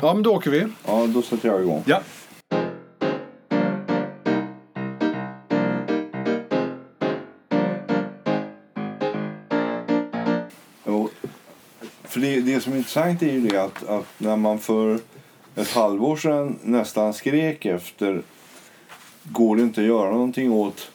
Ja, 0.00 0.14
men 0.14 0.22
då 0.22 0.34
åker 0.34 0.50
vi. 0.50 0.66
Ja, 0.86 1.06
då 1.06 1.22
sätter 1.22 1.48
jag 1.48 1.62
igång. 1.62 1.82
Ja. 1.86 2.02
För 12.02 12.20
det, 12.20 12.40
det 12.40 12.60
som 12.60 12.72
är 12.72 12.76
intressant 12.76 13.22
är 13.22 13.32
ju 13.32 13.40
det 13.40 13.58
att, 13.58 13.88
att 13.88 14.06
när 14.18 14.36
man 14.36 14.58
för 14.58 14.98
ett 15.54 15.70
halvår 15.70 16.16
sedan 16.16 16.58
nästan 16.62 17.14
skrek 17.14 17.66
efter 17.66 18.22
går 19.24 19.56
det 19.56 19.62
inte 19.62 19.80
att 19.80 19.86
göra 19.86 20.10
någonting 20.10 20.52
åt 20.52 20.90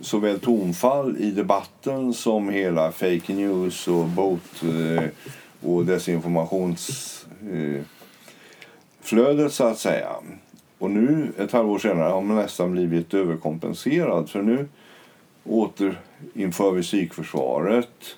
såväl 0.00 0.40
tonfall 0.40 1.16
i 1.18 1.30
debatten 1.30 2.14
som 2.14 2.48
hela 2.48 2.92
fake 2.92 3.34
news 3.34 3.88
och 3.88 4.06
bot 4.06 4.62
eh, 4.62 5.04
och 5.62 5.84
desinformationsflödet 5.84 7.86
flödet 9.06 9.52
så 9.52 9.64
att 9.64 9.78
säga. 9.78 10.08
Och 10.78 10.90
nu, 10.90 11.32
ett 11.38 11.52
halvår 11.52 11.78
senare, 11.78 12.08
har 12.08 12.20
man 12.20 12.36
nästan 12.36 12.72
blivit 12.72 13.14
överkompenserad 13.14 14.30
för 14.30 14.42
nu 14.42 14.68
återinför 15.44 16.70
vi 16.70 16.82
psykförsvaret. 16.82 18.16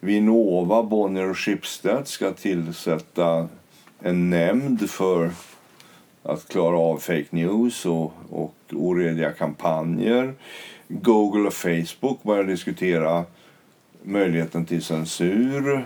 Vinnova, 0.00 0.82
Bonnier 0.82 1.30
och 1.30 1.38
Schibsted 1.38 2.06
ska 2.06 2.32
tillsätta 2.32 3.48
en 4.00 4.30
nämnd 4.30 4.90
för 4.90 5.30
att 6.22 6.48
klara 6.48 6.78
av 6.78 6.98
fake 6.98 7.26
news 7.30 7.86
och, 7.86 8.12
och 8.30 8.54
orediga 8.72 9.32
kampanjer. 9.32 10.34
Google 10.88 11.46
och 11.46 11.54
Facebook 11.54 12.22
börjar 12.22 12.44
diskutera 12.44 13.24
möjligheten 14.02 14.66
till 14.66 14.82
censur. 14.82 15.84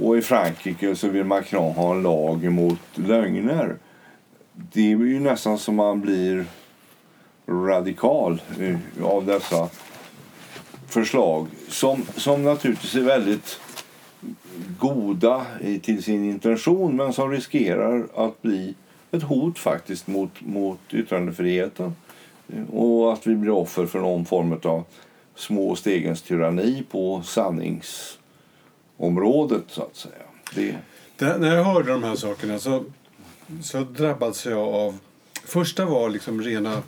Och 0.00 0.18
i 0.18 0.22
Frankrike 0.22 0.96
så 0.96 1.08
vill 1.08 1.24
Macron 1.24 1.74
ha 1.74 1.94
en 1.94 2.02
lag 2.02 2.52
mot 2.52 2.80
lögner. 2.94 3.76
Det 4.52 4.92
är 4.92 4.96
ju 4.96 5.20
nästan 5.20 5.58
som 5.58 5.74
man 5.74 6.00
blir 6.00 6.44
radikal 7.48 8.42
av 9.02 9.26
dessa 9.26 9.68
förslag 10.86 11.46
som, 11.68 12.02
som 12.16 12.44
naturligtvis 12.44 12.94
är 12.94 13.00
väldigt 13.00 13.60
goda 14.78 15.46
till 15.82 16.02
sin 16.02 16.24
intention 16.24 16.96
men 16.96 17.12
som 17.12 17.30
riskerar 17.30 18.06
att 18.14 18.42
bli 18.42 18.74
ett 19.10 19.22
hot 19.22 19.58
faktiskt 19.58 20.06
mot, 20.06 20.40
mot 20.40 20.80
yttrandefriheten 20.92 21.94
och 22.72 23.12
att 23.12 23.26
vi 23.26 23.36
blir 23.36 23.50
offer 23.52 23.86
för 23.86 24.00
någon 24.00 24.24
form 24.24 24.60
av 24.64 24.84
små 25.34 25.76
stegens 25.76 26.22
tyranni 26.22 26.84
på 26.90 27.22
sannings 27.22 28.17
området 28.98 29.64
så 29.68 29.82
att 29.82 29.96
säga. 29.96 30.14
Det... 30.54 30.76
Det, 31.18 31.38
när 31.38 31.56
jag 31.56 31.64
hörde 31.64 31.92
de 31.92 32.02
här 32.02 32.16
sakerna 32.16 32.58
så, 32.58 32.84
så 33.62 33.80
drabbades 33.80 34.46
jag 34.46 34.58
av... 34.58 34.98
Första 35.44 35.84
var 35.84 36.10
liksom 36.10 36.42
rena, 36.42 36.82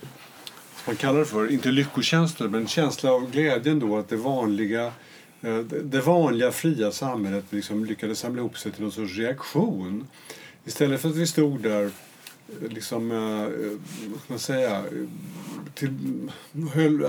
man 0.87 0.97
kallar 0.97 1.19
det 1.19 1.25
för, 1.25 1.53
inte 1.53 1.69
lyckokänslor, 1.69 2.49
men 2.49 2.67
känsla 2.67 3.13
av 3.13 3.31
glädjen 3.31 3.79
då 3.79 3.99
att 3.99 4.09
det 4.09 4.17
vanliga 4.17 4.93
eh, 5.41 5.59
det 5.59 6.01
vanliga 6.01 6.53
fria 6.53 6.93
samhället 6.93 7.45
liksom 7.51 7.85
lyckades 7.85 8.19
samla 8.19 8.41
ihop 8.41 8.59
sig 8.59 8.73
till 8.73 8.83
någon 8.83 8.93
sorts 8.93 9.17
reaktion. 9.17 10.07
Istället 10.65 11.01
för 11.01 11.09
att 11.09 11.17
vi 11.17 11.27
stod 11.27 11.61
där 11.61 11.85
eh, 11.85 12.69
liksom, 12.69 13.11
eh, 13.13 13.71
vad 14.11 14.21
ska 14.21 14.33
man 14.33 14.39
säga, 14.39 14.85
till, 15.75 16.31
höll, 16.75 17.09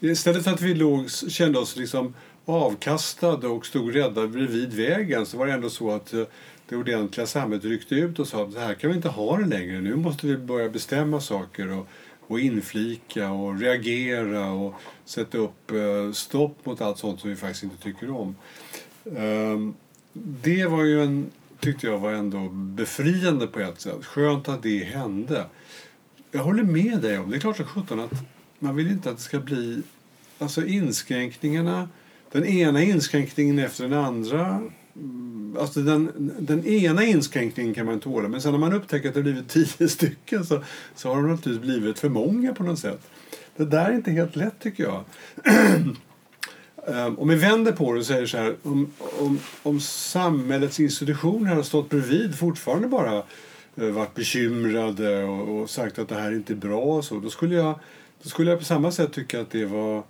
istället 0.00 0.44
för 0.44 0.50
att 0.50 0.60
vi 0.60 0.74
låg, 0.74 1.10
kände 1.10 1.58
oss 1.58 1.76
liksom 1.76 2.14
avkastade 2.44 3.48
och 3.48 3.66
stod 3.66 3.94
rädda 3.94 4.26
bredvid 4.26 4.72
vägen 4.72 5.26
så 5.26 5.38
var 5.38 5.46
det 5.46 5.52
ändå 5.52 5.70
så 5.70 5.90
att 5.90 6.12
eh, 6.12 6.24
det 6.68 6.76
ordentliga 6.76 7.26
samhället 7.26 7.64
ryckte 7.64 7.94
ut 7.94 8.18
och 8.18 8.28
sa 8.28 8.42
att 8.42 8.54
det 8.54 8.60
här 8.60 8.74
kan 8.74 8.90
vi 8.90 8.96
inte 8.96 9.08
ha 9.08 9.36
det 9.36 9.46
längre. 9.46 9.80
Nu 9.80 9.96
måste 9.96 10.26
vi 10.26 10.36
börja 10.36 10.68
bestämma 10.68 11.20
saker 11.20 11.72
och, 11.78 11.88
och 12.26 12.40
inflika 12.40 13.30
och 13.30 13.60
reagera 13.60 14.50
och 14.50 14.74
sätta 15.04 15.38
upp 15.38 15.70
eh, 15.70 16.12
stopp 16.12 16.66
mot 16.66 16.80
allt 16.80 16.98
sånt 16.98 17.20
som 17.20 17.30
vi 17.30 17.36
faktiskt 17.36 17.62
inte 17.62 17.82
tycker 17.82 18.10
om. 18.10 18.36
Ehm, 19.16 19.74
det 20.12 20.66
var 20.66 20.84
ju 20.84 21.02
en 21.02 21.30
tyckte 21.62 21.86
jag 21.86 21.98
var 21.98 22.12
ändå 22.12 22.48
befriande 22.48 23.46
på 23.46 23.60
ett 23.60 23.80
sätt. 23.80 24.04
Skönt 24.04 24.48
att 24.48 24.62
det 24.62 24.84
hände. 24.84 25.46
Jag 26.30 26.42
håller 26.42 26.62
med 26.62 27.00
dig 27.00 27.18
om, 27.18 27.30
det 27.30 27.36
är 27.36 27.40
klart 27.40 27.56
som 27.56 27.66
sjutton 27.66 28.00
att 28.00 28.12
man 28.58 28.76
vill 28.76 28.90
inte 28.90 29.10
att 29.10 29.16
det 29.16 29.22
ska 29.22 29.38
bli, 29.38 29.82
alltså 30.38 30.66
inskränkningarna, 30.66 31.88
den 32.32 32.44
ena 32.44 32.82
inskränkningen 32.82 33.58
efter 33.58 33.88
den 33.88 33.98
andra. 33.98 34.62
Mm, 34.96 35.56
alltså 35.60 35.80
den, 35.80 36.32
den 36.38 36.66
ena 36.66 37.04
inskränkningen 37.04 37.74
kan 37.74 37.86
man 37.86 38.00
tåla, 38.00 38.28
men 38.28 38.42
sen 38.42 38.52
när 38.52 38.58
man 38.58 38.72
upptäcker 38.72 39.08
att 39.08 39.14
det 39.14 39.22
blivit 39.22 39.48
tio 39.48 39.88
stycken 39.88 40.44
så, 40.44 40.62
så 40.94 41.08
har 41.08 41.16
de 41.16 41.30
naturligtvis 41.30 41.70
blivit 41.70 41.98
för 41.98 42.08
många 42.08 42.54
på 42.54 42.62
något 42.62 42.78
sätt. 42.78 43.00
Det 43.56 43.64
där 43.64 43.90
är 43.90 43.94
inte 43.94 44.10
helt 44.10 44.36
lätt 44.36 44.60
tycker 44.60 44.84
jag. 44.84 45.04
Ehm, 46.86 47.18
om 47.18 47.28
vi 47.28 47.34
vänder 47.34 47.72
på 47.72 47.92
det 47.92 47.98
och 47.98 48.06
säger 48.06 48.26
så 48.26 48.36
här, 48.36 48.56
om, 48.62 48.92
om, 49.18 49.38
om 49.62 49.80
samhällets 49.80 50.80
institutioner 50.80 51.54
har 51.54 51.62
stått 51.62 51.90
bredvid 51.90 52.38
fortfarande 52.38 52.88
bara 52.88 53.22
eh, 53.76 53.84
varit 53.84 54.14
bekymrade 54.14 55.24
och, 55.24 55.60
och, 55.60 55.70
sagt 55.70 55.98
att 55.98 56.08
det 56.08 56.14
här 56.14 56.32
inte 56.32 56.52
är 56.52 56.56
bra 56.56 56.82
och 56.82 57.04
så, 57.04 57.18
då 57.18 57.30
skulle 57.30 57.54
jag, 57.54 57.78
då 58.22 58.28
skulle 58.28 58.50
jag 58.50 58.58
på 58.58 58.64
samma 58.64 58.92
sätt 58.92 59.12
tycka 59.12 59.40
att 59.40 59.50
det 59.50 59.64
var 59.64 60.02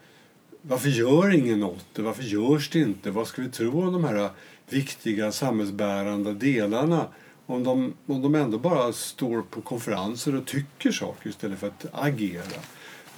varför 0.62 0.88
gör 0.88 1.34
ingen 1.34 1.60
något? 1.60 1.86
Varför 1.98 2.22
görs 2.22 2.70
det 2.70 2.78
inte? 2.78 3.10
Vad 3.10 3.26
ska 3.26 3.42
vi 3.42 3.48
tro 3.48 3.82
om 3.82 3.92
de 3.92 4.04
här 4.04 4.30
viktiga 4.68 5.32
samhällsbärande 5.32 6.34
delarna? 6.34 7.06
Om 7.46 7.64
de, 7.64 7.94
om 8.06 8.22
de 8.22 8.34
ändå 8.34 8.58
bara 8.58 8.92
står 8.92 9.42
på 9.42 9.60
konferenser 9.60 10.34
och 10.34 10.46
tycker 10.46 10.92
saker 10.92 11.30
istället 11.30 11.58
för 11.58 11.66
att 11.66 11.86
agera. 11.92 12.42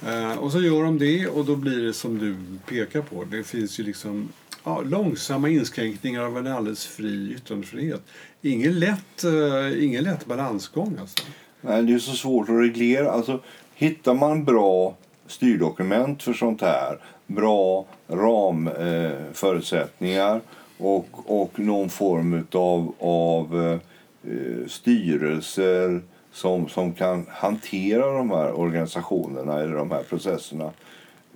Eh, 0.07 0.37
och 0.37 0.51
så 0.51 0.61
gör 0.61 0.83
de 0.83 0.97
det 0.99 1.27
och 1.27 1.45
då 1.45 1.55
blir 1.55 1.83
det 1.83 1.93
som 1.93 2.17
du 2.17 2.35
pekar 2.69 3.01
på. 3.01 3.23
Det 3.23 3.43
finns 3.43 3.79
ju 3.79 3.83
liksom 3.83 4.29
ja, 4.63 4.81
långsamma 4.81 5.49
inskränkningar 5.49 6.21
av 6.21 6.37
en 6.37 6.47
alldeles 6.47 6.85
fri 6.85 7.33
yttrandefrihet. 7.33 8.01
Ingen 8.41 8.79
lätt, 8.79 9.23
eh, 9.23 9.83
ingen 9.83 10.03
lätt 10.03 10.25
balansgång 10.25 10.97
alltså. 10.99 11.23
Nej, 11.61 11.83
det 11.83 11.93
är 11.93 11.99
så 11.99 12.11
svårt 12.11 12.49
att 12.49 12.59
reglera. 12.59 13.11
Alltså, 13.11 13.43
hittar 13.75 14.13
man 14.13 14.43
bra 14.45 14.97
styrdokument 15.27 16.23
för 16.23 16.33
sånt 16.33 16.61
här, 16.61 16.97
bra 17.27 17.85
ramförutsättningar 18.07 20.35
eh, 20.35 20.41
och, 20.77 21.07
och 21.25 21.59
någon 21.59 21.89
form 21.89 22.47
av, 22.51 22.93
av 22.99 23.79
eh, 24.23 24.67
styrelser 24.67 26.01
som, 26.31 26.69
som 26.69 26.93
kan 26.93 27.25
hantera 27.29 28.17
de 28.17 28.31
här 28.31 28.59
organisationerna 28.59 29.59
eller 29.59 29.75
de 29.75 29.91
här 29.91 30.03
processerna 30.03 30.71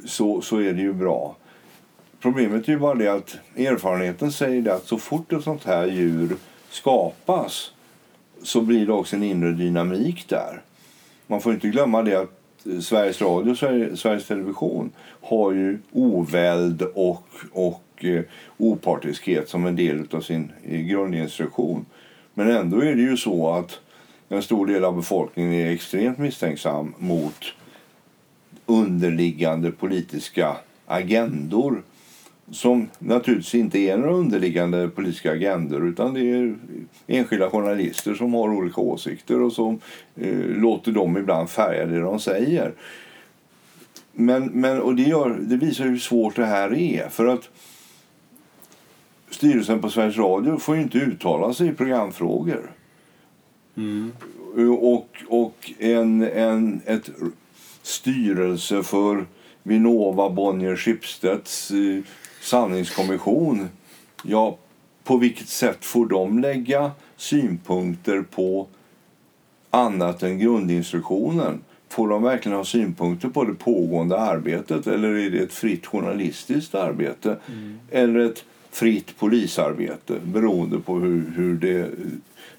så, 0.05 0.41
så 0.41 0.57
är 0.57 0.73
det 0.73 0.81
ju 0.81 0.93
bra. 0.93 1.35
Problemet 2.21 2.67
är 2.67 2.71
ju 2.71 2.79
bara 2.79 2.95
det 2.95 3.07
att 3.07 3.37
erfarenheten 3.55 4.31
säger 4.31 4.61
det 4.61 4.73
att 4.73 4.87
så 4.87 4.97
fort 4.97 5.33
ett 5.33 5.43
sånt 5.43 5.63
här 5.63 5.87
djur 5.87 6.35
skapas 6.69 7.71
så 8.43 8.61
blir 8.61 8.85
det 8.85 8.93
också 8.93 9.15
en 9.15 9.23
inre 9.23 9.51
dynamik 9.51 10.29
där. 10.29 10.61
Man 11.27 11.41
får 11.41 11.53
inte 11.53 11.67
glömma 11.67 12.01
det 12.01 12.15
att 12.15 12.38
Sveriges 12.81 13.21
Radio 13.21 13.51
och 13.51 13.57
Sveriges 13.99 14.27
Television 14.27 14.91
har 15.21 15.51
ju 15.51 15.79
oväld 15.91 16.81
och, 16.81 17.27
och 17.51 18.05
eh, 18.05 18.21
opartiskhet 18.57 19.49
som 19.49 19.65
en 19.65 19.75
del 19.75 20.07
av 20.11 20.21
sin 20.21 20.51
eh, 20.63 20.79
grundinstruktion. 20.79 21.85
Men 22.33 22.49
ändå 22.49 22.81
är 22.81 22.95
det 22.95 23.01
ju 23.01 23.17
så 23.17 23.51
att 23.51 23.79
en 24.29 24.43
stor 24.43 24.67
del 24.67 24.85
av 24.85 24.95
befolkningen 24.95 25.53
är 25.53 25.71
extremt 25.71 26.17
misstänksam 26.17 26.93
mot 26.97 27.53
underliggande 28.65 29.71
politiska 29.71 30.57
agendor 30.85 31.83
som 32.51 32.87
naturligtvis 32.99 33.55
inte 33.55 33.79
är 33.79 33.97
några 33.97 34.13
underliggande 34.13 34.87
politiska 34.87 35.31
agendor 35.31 35.87
utan 35.87 36.13
det 36.13 36.21
är 36.21 36.55
enskilda 37.07 37.49
journalister 37.49 38.13
som 38.13 38.33
har 38.33 38.49
olika 38.49 38.81
åsikter 38.81 39.41
och 39.41 39.53
som 39.53 39.79
eh, 40.15 40.37
låter 40.37 40.91
dem 40.91 41.17
ibland 41.17 41.49
färga 41.49 41.85
det 41.85 41.99
de 41.99 42.19
säger. 42.19 42.73
Men, 44.11 44.45
men, 44.45 44.81
och 44.81 44.95
det, 44.95 45.03
gör, 45.03 45.37
det 45.41 45.57
visar 45.57 45.83
hur 45.85 45.97
svårt 45.97 46.35
det 46.35 46.45
här 46.45 46.73
är. 46.73 47.09
För 47.09 47.25
att 47.25 47.49
Styrelsen 49.29 49.81
på 49.81 49.89
Sveriges 49.89 50.17
Radio 50.17 50.57
får 50.57 50.77
inte 50.77 50.97
uttala 50.97 51.53
sig 51.53 51.67
i 51.67 51.73
programfrågor. 51.73 52.71
Mm. 53.77 54.11
Och, 54.79 55.17
och 55.27 55.71
en, 55.79 56.21
en 56.23 56.81
ett 56.85 57.09
styrelse 57.81 58.83
för 58.83 59.25
Vinnova 59.63 60.29
Bonnier 60.29 60.75
Schibsteds 60.75 61.71
eh, 61.71 62.03
sanningskommission. 62.49 63.69
Ja, 64.23 64.57
på 65.03 65.17
vilket 65.17 65.47
sätt 65.47 65.85
får 65.85 66.05
de 66.05 66.39
lägga 66.39 66.91
synpunkter 67.17 68.21
på 68.21 68.67
annat 69.69 70.23
än 70.23 70.39
grundinstruktionen? 70.39 71.61
Får 71.89 72.09
de 72.09 72.23
verkligen 72.23 72.57
ha 72.57 72.65
synpunkter 72.65 73.29
på 73.29 73.43
det 73.43 73.53
pågående 73.53 74.19
arbetet 74.19 74.87
eller 74.87 75.15
är 75.15 75.29
det 75.29 75.39
ett 75.39 75.53
fritt 75.53 75.85
journalistiskt 75.85 76.75
arbete 76.75 77.37
mm. 77.47 77.79
eller 77.91 78.19
ett 78.19 78.43
fritt 78.71 79.17
polisarbete 79.19 80.19
beroende 80.23 80.79
på 80.79 80.95
hur, 80.99 81.33
hur 81.35 81.53
det 81.53 81.91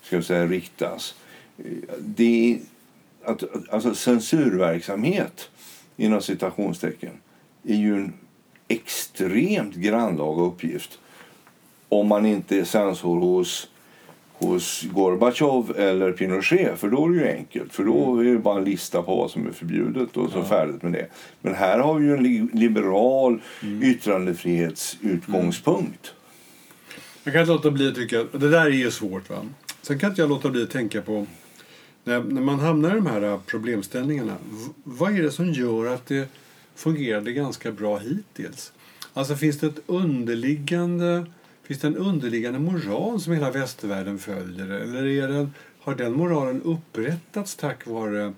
ska 0.03 0.23
säga, 0.23 0.47
riktas. 0.47 1.15
Det 1.99 2.53
är, 2.53 2.59
att, 3.31 3.43
alltså 3.73 3.95
censurverksamhet, 3.95 5.51
inom 5.97 6.23
citationstecken, 6.23 7.13
är 7.65 7.77
ju 7.77 7.95
en 7.95 8.13
extremt 8.71 9.75
grannlaga 9.75 10.43
uppgift 10.43 10.99
om 11.89 12.07
man 12.07 12.27
inte 12.27 12.59
är 12.59 12.65
censor 12.65 13.21
hos 13.21 13.69
hos 14.41 14.83
Gorbatjov 14.83 15.75
eller 15.77 16.13
Pinochet, 16.13 16.79
för 16.79 16.89
då 16.89 17.05
är 17.05 17.09
det 17.11 17.17
ju 17.17 17.29
enkelt. 17.29 17.73
För 17.73 17.85
då 17.85 18.21
är 18.21 18.25
det 18.25 18.39
bara 18.39 18.59
en 18.59 18.65
lista 18.65 19.03
på 19.03 19.17
vad 19.17 19.31
som 19.31 19.47
är 19.47 19.53
förbjudet 19.53 20.17
och 20.17 20.31
så 20.31 20.39
ja. 20.39 20.45
färdigt 20.45 20.83
med 20.83 20.93
det. 20.93 21.07
Men 21.41 21.55
här 21.55 21.79
har 21.79 21.95
vi 21.95 22.07
ju 22.07 22.15
en 22.15 22.51
liberal 22.53 23.41
mm. 23.63 23.83
yttrandefrihetsutgångspunkt. 23.83 26.07
Mm. 26.07 26.17
Jag 27.25 27.33
kan 27.33 27.41
inte 27.41 27.53
låta 27.53 27.71
bli 27.71 27.89
att 27.89 27.95
tycka, 27.95 28.25
det 28.33 28.51
där 28.51 28.67
är 28.67 28.71
ju 28.71 28.91
svårt 28.91 29.31
va. 29.31 29.37
Sen 29.83 29.99
kan 29.99 30.11
inte 30.11 30.23
jag 30.23 30.29
låta 30.29 30.51
bli 30.51 30.63
att 30.63 30.71
tänka 30.71 31.03
på 31.03 31.27
när, 32.05 32.21
när 32.21 32.43
man 32.43 32.61
hamnar 32.61 32.91
i 32.91 32.95
de 32.95 33.07
här 33.07 33.39
problemställningarna. 33.47 34.37
Vad 34.85 35.19
är 35.19 35.23
det 35.23 35.31
som 35.31 35.53
gör 35.53 35.87
att 35.87 36.07
det 36.07 36.29
fungerade 36.75 37.33
ganska 37.33 37.73
bra 37.73 37.99
hittills? 37.99 38.73
Alltså 39.13 39.37
finns 39.37 39.59
det 39.59 39.67
ett 39.67 39.83
underliggande 39.87 41.27
Finns 41.71 41.81
det 41.81 41.89
en 41.89 41.97
underliggande 41.97 42.59
moral 42.59 43.21
som 43.21 43.33
hela 43.33 43.51
västvärlden 43.51 44.19
följer? 44.19 44.69
Eller 44.69 45.07
är 45.07 45.29
den, 45.29 45.55
har 45.81 45.95
den 45.95 46.13
moralen 46.13 46.63
upprättats 46.63 47.57
tack 47.57 47.87
vare 47.87 48.33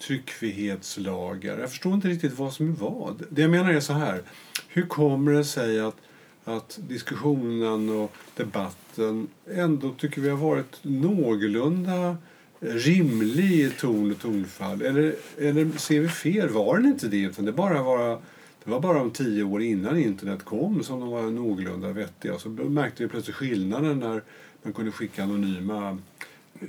tryckfrihetslagar? 0.00 1.58
Jag 1.58 1.70
förstår 1.70 1.94
inte 1.94 2.08
riktigt 2.08 2.38
vad 2.38 2.52
som 2.52 2.68
är 2.68 2.72
vad. 2.72 3.24
Det 3.30 3.42
jag 3.42 3.50
menar 3.50 3.72
är 3.72 3.80
så 3.80 3.92
här. 3.92 4.22
Hur 4.68 4.86
kommer 4.86 5.32
det 5.32 5.44
sig 5.44 5.80
att, 5.80 5.96
att 6.44 6.78
diskussionen 6.88 7.88
och 7.88 8.12
debatten 8.36 9.28
ändå 9.50 9.90
tycker 9.90 10.20
vi 10.20 10.28
har 10.28 10.36
varit 10.36 10.78
någorlunda 10.82 12.16
rimlig 12.64 13.78
ton 13.78 14.10
och 14.10 14.20
tonfall? 14.20 14.82
Eller, 14.82 15.14
eller 15.38 15.78
ser 15.78 16.00
vi 16.00 16.08
fel? 16.08 16.48
Var 16.48 16.76
den 16.76 16.86
inte 16.86 17.08
det? 17.08 17.22
Utan 17.22 17.44
det 17.44 17.52
bara 17.52 17.82
var 17.82 18.20
det 18.64 18.70
var 18.70 18.80
bara 18.80 19.00
om 19.00 19.10
tio 19.10 19.42
år 19.42 19.62
innan 19.62 19.98
internet 19.98 20.44
kom 20.44 20.82
som 20.82 21.00
de 21.00 21.10
var 21.10 21.22
någorlunda 21.22 21.92
vettiga. 21.92 22.38
Så 22.38 22.48
märkte 22.48 23.02
vi 23.02 23.08
plötsligt 23.08 23.36
skillnaden 23.36 23.98
när 23.98 24.22
man 24.62 24.72
kunde 24.72 24.92
skicka 24.92 25.22
anonyma, 25.22 25.98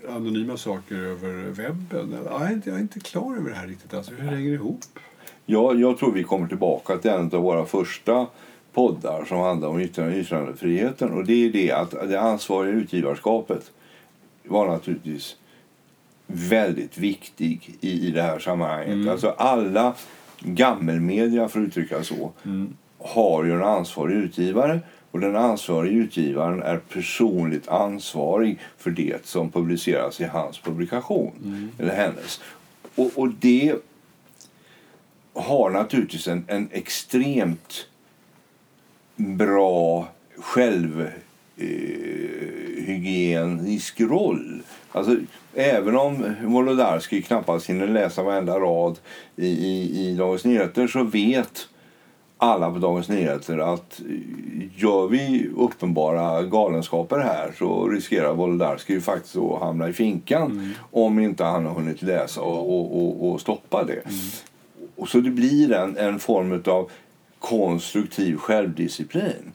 anonyma 0.10 0.58
saker 0.58 0.96
över 0.96 1.34
webben. 1.34 2.16
Jag 2.26 2.42
är, 2.42 2.54
inte, 2.54 2.70
jag 2.70 2.78
är 2.78 2.82
inte 2.82 3.00
klar 3.00 3.38
över 3.38 3.50
det 3.50 3.56
här 3.56 3.68
riktigt. 3.68 3.94
Alltså, 3.94 4.14
hur 4.14 4.32
det 4.32 4.42
ihop? 4.42 4.80
Ja, 5.46 5.74
jag 5.74 5.98
tror 5.98 6.12
vi 6.12 6.24
kommer 6.24 6.48
tillbaka 6.48 6.98
till 6.98 7.12
en 7.12 7.32
av 7.34 7.42
våra 7.42 7.66
första 7.66 8.28
poddar 8.74 9.26
som 9.26 9.38
handlar 9.40 9.68
om 9.68 9.80
yttrandefriheten. 9.80 11.12
Och 11.12 11.26
det 11.26 11.46
är 11.46 11.50
det 11.50 11.72
att 11.72 11.92
det 11.92 12.22
ansvariga 12.22 12.74
utgivarskapet 12.74 13.72
var 14.44 14.68
naturligtvis 14.68 15.36
väldigt 16.28 16.98
viktig 16.98 17.78
i, 17.82 18.08
i 18.08 18.12
det 18.12 18.22
här 18.22 18.40
sammanhanget. 18.40 18.94
Mm. 18.94 19.10
Alltså 19.10 19.30
alla 19.30 19.96
gammelmedia, 20.40 21.48
för 21.48 21.60
att 21.60 21.68
uttrycka 21.68 22.04
så, 22.04 22.32
mm. 22.46 22.74
har 22.98 23.44
ju 23.44 23.54
en 23.54 23.64
ansvarig 23.64 24.16
utgivare. 24.16 24.80
Och 25.12 25.20
den 25.20 25.36
ansvariga 25.36 25.94
utgivaren 25.94 26.64
är 26.64 26.78
personligt 26.78 27.68
ansvarig 27.68 28.60
för 28.78 28.92
det 28.92 29.26
som 29.26 29.52
publiceras 29.52 30.22
i 30.22 30.24
hans 30.24 30.60
publikation. 30.60 31.32
Mm. 31.44 31.72
Eller 31.80 31.96
hennes. 31.96 32.42
Och, 32.96 33.12
och 33.16 33.30
det 33.30 33.76
har 35.34 35.70
naturligtvis 35.70 36.28
en, 36.28 36.46
en 36.48 36.70
extremt 36.72 37.88
bra 39.16 40.08
självhygienisk 40.38 41.26
eh, 41.58 42.65
roll. 44.00 44.62
Alltså, 44.92 45.16
även 45.54 45.98
om 45.98 46.36
Wolodarski 46.44 47.22
knappast 47.22 47.70
hinner 47.70 47.88
läsa 47.88 48.24
varenda 48.24 48.60
rad 48.60 49.00
i, 49.36 49.48
i, 49.48 50.08
i 50.08 50.16
Dagens 50.16 50.46
Nyheter 50.46 50.88
så 50.88 51.04
vet 51.04 51.68
alla 52.38 52.72
på 52.72 52.80
Dagens 52.80 53.10
Nyheter 53.10 53.58
att 53.58 54.02
gör 54.76 55.08
vi 55.08 55.50
uppenbara 55.58 56.44
galenskaper 56.44 57.20
här 57.20 57.52
så 57.58 57.88
riskerar 57.90 58.34
Wolodarski 58.34 59.02
faktiskt 59.02 59.36
att 59.36 59.60
hamna 59.60 59.90
i 59.90 59.94
finkan 59.94 60.52
mm. 60.52 60.72
om 60.92 61.20
inte 61.20 61.44
han 61.44 61.66
har 61.66 61.74
hunnit 61.74 62.02
läsa 62.02 62.42
och, 62.42 62.80
och, 62.80 62.98
och, 62.98 63.32
och 63.32 63.42
stoppa 63.42 63.84
det. 63.84 63.94
Mm. 63.94 64.16
Och 64.96 65.10
så 65.10 65.20
det 65.20 65.30
blir 65.30 65.72
en, 65.74 65.98
en 65.98 66.20
form 66.20 66.64
av 66.66 66.92
konstruktiv 67.40 68.38
självdisciplin. 68.38 69.54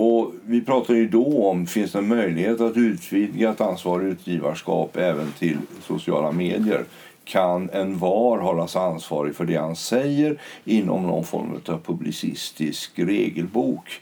Och 0.00 0.32
vi 0.46 0.60
pratade 0.60 0.98
ju 0.98 1.08
då 1.08 1.48
om 1.48 1.66
finns 1.66 1.92
det 1.92 1.98
en 1.98 2.08
möjlighet 2.08 2.60
att 2.60 2.76
utvidga 2.76 3.50
ett 3.50 3.60
ansvarigt 3.60 4.12
utgivarskap 4.12 4.96
även 4.96 5.32
till 5.38 5.56
sociala 5.82 6.32
medier. 6.32 6.84
Kan 7.24 7.70
en 7.70 7.98
var 7.98 8.38
hållas 8.38 8.76
ansvarig 8.76 9.34
för 9.34 9.44
det 9.44 9.56
han 9.56 9.76
säger 9.76 10.38
inom 10.64 11.06
någon 11.06 11.24
form 11.24 11.60
av 11.66 11.78
publicistisk 11.78 12.92
regelbok? 12.98 14.00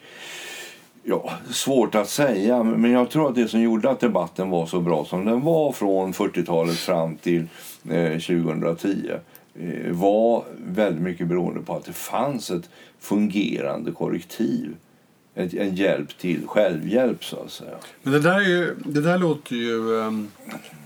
Ja, 1.02 1.30
svårt 1.50 1.94
att 1.94 2.08
säga, 2.08 2.62
men 2.62 2.90
jag 2.90 3.10
tror 3.10 3.28
att 3.28 3.34
det 3.34 3.48
som 3.48 3.60
gjorde 3.60 3.90
att 3.90 4.00
debatten 4.00 4.50
var 4.50 4.66
så 4.66 4.80
bra 4.80 5.04
som 5.04 5.24
den 5.24 5.40
var 5.40 5.72
från 5.72 6.12
40-talet 6.12 6.76
fram 6.76 7.16
till 7.16 7.46
eh, 7.90 8.12
2010 8.12 9.10
eh, 9.60 9.92
var 9.92 10.44
väldigt 10.66 11.02
mycket 11.02 11.26
beroende 11.26 11.60
på 11.60 11.76
att 11.76 11.84
det 11.84 11.92
fanns 11.92 12.50
ett 12.50 12.70
fungerande 13.00 13.92
korrektiv 13.92 14.74
en, 15.36 15.58
en 15.58 15.74
hjälp 15.74 16.18
till 16.18 16.46
självhjälp 16.46 17.24
så 17.24 17.36
att 17.36 17.50
säga. 17.50 17.76
Men 18.02 18.12
det 18.12 18.20
där, 18.20 18.40
är 18.40 18.48
ju, 18.48 18.74
det 18.84 19.00
där 19.00 19.18
låter 19.18 19.56
ju 19.56 19.76
um, 19.76 20.28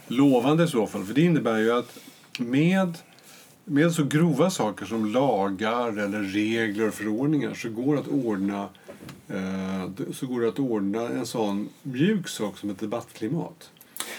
lovande 0.07 0.65
i 0.65 0.67
så 0.67 0.87
fall. 0.87 1.05
För 1.05 1.15
det 1.15 1.23
innebär 1.23 1.59
ju 1.59 1.73
att 1.73 1.99
med, 2.39 2.99
med 3.65 3.93
så 3.93 4.05
grova 4.05 4.51
saker 4.51 4.87
som 4.87 5.13
lagar 5.13 5.99
eller 5.99 6.23
regler 6.23 6.89
och 6.89 6.95
förordningar 6.95 7.55
så 7.55 7.69
går 7.69 7.95
det 7.95 8.01
att 8.01 8.09
ordna 8.09 8.69
uh, 9.35 10.13
så 10.13 10.27
går 10.27 10.49
att 10.49 10.59
ordna 10.59 11.09
en 11.09 11.27
sån 11.27 11.69
mjuk 11.83 12.29
sak 12.29 12.59
som 12.59 12.71
ett 12.71 12.81
debattklimat. 12.81 13.71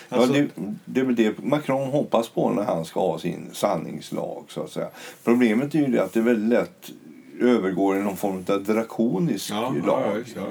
Alltså... 0.09 0.37
Ja, 0.37 0.43
det, 0.55 0.73
det 0.85 0.99
är 0.99 1.05
väl 1.05 1.15
det 1.15 1.43
Macron 1.43 1.89
hoppas 1.89 2.29
på 2.29 2.49
när 2.49 2.63
han 2.63 2.85
ska 2.85 2.99
ha 2.99 3.19
sin 3.19 3.49
sanningslag. 3.53 4.45
Så 4.47 4.63
att 4.63 4.71
säga. 4.71 4.89
Problemet 5.23 5.75
är 5.75 5.79
ju 5.79 5.99
att 5.99 6.13
det 6.13 6.19
är 6.19 6.23
väldigt 6.23 6.49
lätt 6.49 6.91
övergår 7.41 7.97
i 7.97 7.99
någon 7.99 8.17
form 8.17 8.45
av 8.47 8.63
drakonisk 8.63 9.51
ja, 9.51 9.75
lag. 9.85 10.23
Ja, 10.35 10.41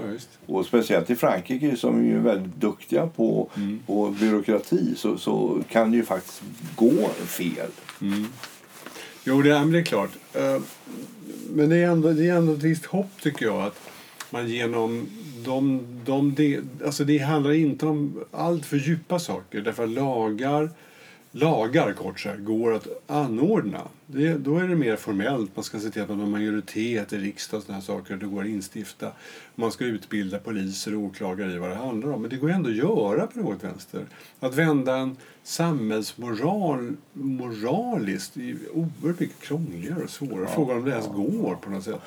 ja. 0.46 0.54
Och 0.54 0.66
speciellt 0.66 1.10
i 1.10 1.16
Frankrike 1.16 1.76
som 1.76 2.12
är 2.12 2.18
väldigt 2.18 2.54
duktiga 2.54 3.06
på, 3.06 3.48
mm. 3.56 3.80
på 3.86 4.08
byråkrati 4.20 4.94
så, 4.96 5.18
så 5.18 5.62
kan 5.68 5.90
det 5.90 5.96
ju 5.96 6.04
faktiskt 6.04 6.42
gå 6.76 7.08
fel. 7.26 7.70
Mm. 8.00 8.26
Jo, 9.24 9.42
det 9.42 9.50
är 9.50 9.84
klart. 9.84 10.10
Uh, 10.36 10.62
men 11.50 11.68
det 11.68 11.76
är, 11.76 11.86
ändå, 11.86 12.12
det 12.12 12.28
är 12.28 12.36
ändå 12.36 12.52
ett 12.52 12.62
visst 12.62 12.84
hopp 12.84 13.10
tycker 13.22 13.46
jag 13.46 13.62
att 13.62 13.80
man 14.30 14.48
genom 14.48 15.06
de, 15.44 15.86
de, 16.04 16.34
de, 16.34 16.60
alltså 16.84 17.04
det 17.04 17.18
handlar 17.18 17.52
inte 17.52 17.86
om 17.86 18.20
allt 18.30 18.66
för 18.66 18.76
djupa 18.76 19.18
saker 19.18 19.60
därför 19.60 19.86
lagar 19.86 20.70
lagar 21.32 21.92
kort 21.92 22.20
sagt, 22.20 22.44
går 22.44 22.74
att 22.74 22.86
anordna. 23.06 23.82
Det, 24.06 24.34
då 24.34 24.58
är 24.58 24.68
det 24.68 24.76
mer 24.76 24.96
formellt. 24.96 25.50
Man 25.56 25.64
ska 25.64 25.80
se 25.80 25.90
till 25.90 26.02
att 26.02 26.08
man 26.08 26.20
har 26.20 26.26
majoritet 26.26 27.12
i 27.12 27.18
riksdagen 27.18 27.76
och 27.76 27.82
saker. 27.82 28.16
Det 28.16 28.26
går 28.26 28.42
att 28.42 28.48
instifta. 28.48 29.12
Man 29.54 29.72
ska 29.72 29.84
utbilda 29.84 30.38
poliser 30.38 30.94
och 30.94 31.00
åklagare 31.00 31.52
i 31.52 31.58
vad 31.58 31.70
det 31.70 31.76
handlar 31.76 32.12
om. 32.12 32.20
Men 32.20 32.30
det 32.30 32.36
går 32.36 32.50
ändå 32.50 32.70
att 32.70 32.76
göra 32.76 33.26
på 33.26 33.38
något 33.38 33.64
vänster. 33.64 34.04
Att 34.40 34.54
vända 34.54 34.96
en 34.96 35.16
samhällsmoral 35.42 36.96
moraliskt 37.12 38.36
är 38.36 38.56
oerhört 38.74 39.20
mycket 39.20 39.40
krångligare 39.40 40.02
och 40.02 40.10
svårare. 40.10 40.44
Ja, 40.48 40.54
Frågan 40.54 40.76
om 40.76 40.84
det 40.84 40.90
ens 40.90 41.06
går 41.06 41.58
på 41.60 41.70
något 41.70 41.84
sätt. 41.84 42.00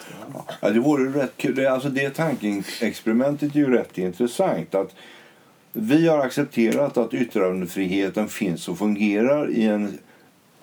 Ja, 0.62 0.70
det 0.70 0.80
vore 0.80 1.24
rätt 1.24 1.34
kul. 1.38 1.68
Alltså 1.68 1.90
det 1.90 2.10
tankeexperimentet 2.10 3.56
är 3.56 3.60
ju 3.60 3.72
rätt 3.72 3.98
intressant. 3.98 4.76
Att 4.76 4.96
vi 5.74 6.08
har 6.08 6.20
accepterat 6.20 6.98
att 6.98 7.14
yttrandefriheten 7.14 8.28
finns 8.28 8.68
och 8.68 8.78
fungerar 8.78 9.50
i 9.50 9.64
en 9.64 9.98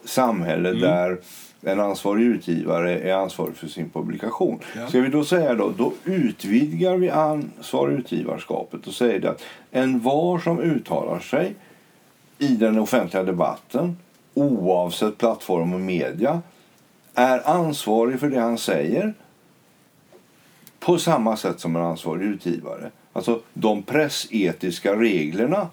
samhälle 0.05 0.69
mm. 0.69 0.81
där 0.81 1.19
en 1.63 1.81
ansvarig 1.81 2.23
utgivare 2.23 2.99
är 2.99 3.15
ansvarig 3.15 3.57
för 3.57 3.67
sin 3.67 3.91
publikation. 3.91 4.59
Ja. 4.77 4.89
Ska 4.89 5.01
vi 5.01 5.09
då 5.09 5.25
säga 5.25 5.55
då, 5.55 5.73
då 5.79 5.93
utvidgar 6.05 6.97
vi 6.97 7.11
ansvarig 7.11 7.99
utgivarskapet 7.99 8.87
och 8.87 8.93
säger 8.93 9.27
att 9.27 9.43
en 9.71 10.01
var 10.01 10.39
som 10.39 10.61
uttalar 10.61 11.19
sig 11.19 11.55
i 12.39 12.49
den 12.49 12.79
offentliga 12.79 13.23
debatten 13.23 13.97
oavsett 14.35 15.19
plattform 15.19 15.75
och 15.75 15.81
media 15.81 16.43
är 17.15 17.49
ansvarig 17.49 18.21
för 18.21 18.29
det 18.29 18.41
han 18.41 18.59
säger 18.59 19.15
på 20.79 20.99
samma 20.99 21.37
sätt 21.37 21.61
som 21.61 21.77
en 21.77 21.83
ansvarig 21.83 22.23
utgivare. 22.23 22.91
Alltså 23.13 23.41
de 23.55 23.83
pressetiska 23.83 24.97
reglerna 24.97 25.69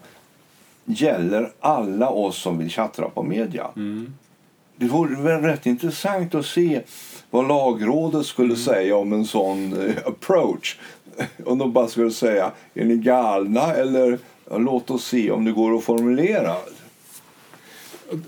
gäller 0.86 1.52
alla 1.60 2.10
oss 2.10 2.38
som 2.38 2.58
vill 2.58 2.70
chattra 2.70 3.10
på 3.10 3.24
media. 3.24 3.68
Mm. 3.76 4.14
Det 4.76 4.86
vore 4.86 5.22
väl 5.22 5.42
rätt 5.42 5.66
intressant 5.66 6.36
att 6.36 6.46
se 6.46 6.82
vad 7.30 7.48
lagrådet 7.48 8.26
skulle 8.26 8.54
mm. 8.54 8.58
säga 8.58 8.96
om 8.96 9.14
en 9.14 9.26
sån 9.26 9.74
uh, 9.74 9.98
approach. 10.06 10.78
Om 11.46 11.58
de 11.58 11.74
bara 11.74 11.88
skulle 11.88 12.12
säga 12.12 12.52
är 12.74 12.86
ni 12.86 12.98
galna 12.98 13.74
eller 13.74 14.20
låt 14.52 14.90
oss 14.90 15.06
se 15.06 15.32
om 15.32 15.46
det 15.46 15.52
går 15.52 15.78
att 15.78 15.84
formulera. 15.84 16.56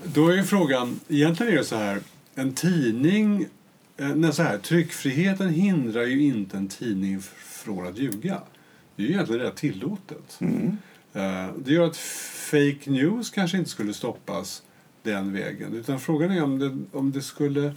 Då 0.04 0.28
är 0.28 0.42
frågan, 0.42 1.00
egentligen 1.08 1.52
är 1.52 1.56
det 1.56 1.64
så 1.64 1.76
här, 1.76 2.00
en 2.34 2.54
tidning, 2.54 3.46
eh, 3.96 4.08
nej, 4.08 4.32
så 4.32 4.42
här, 4.42 4.58
tryckfriheten 4.58 5.48
hindrar 5.48 6.02
ju 6.02 6.22
inte 6.22 6.56
en 6.56 6.68
tidning 6.68 7.20
från 7.64 7.86
att 7.86 7.98
ljuga. 7.98 8.40
Det 9.00 9.04
är 9.04 9.08
ju 9.08 9.14
egentligen 9.14 9.42
rätt 9.42 9.56
tillåtet. 9.56 10.38
Mm. 10.40 10.76
Eh, 11.12 11.48
Det 11.56 11.72
gör 11.72 11.86
att 11.86 11.96
fake 12.50 12.90
news 12.90 13.30
kanske 13.30 13.58
inte 13.58 13.70
skulle 13.70 13.94
stoppas 13.94 14.62
den 15.02 15.32
vägen. 15.32 15.74
Utan 15.74 16.00
frågan 16.00 16.30
är 16.30 16.42
om 16.42 16.58
det, 16.58 16.98
om 16.98 17.12
det 17.12 17.22
skulle... 17.22 17.72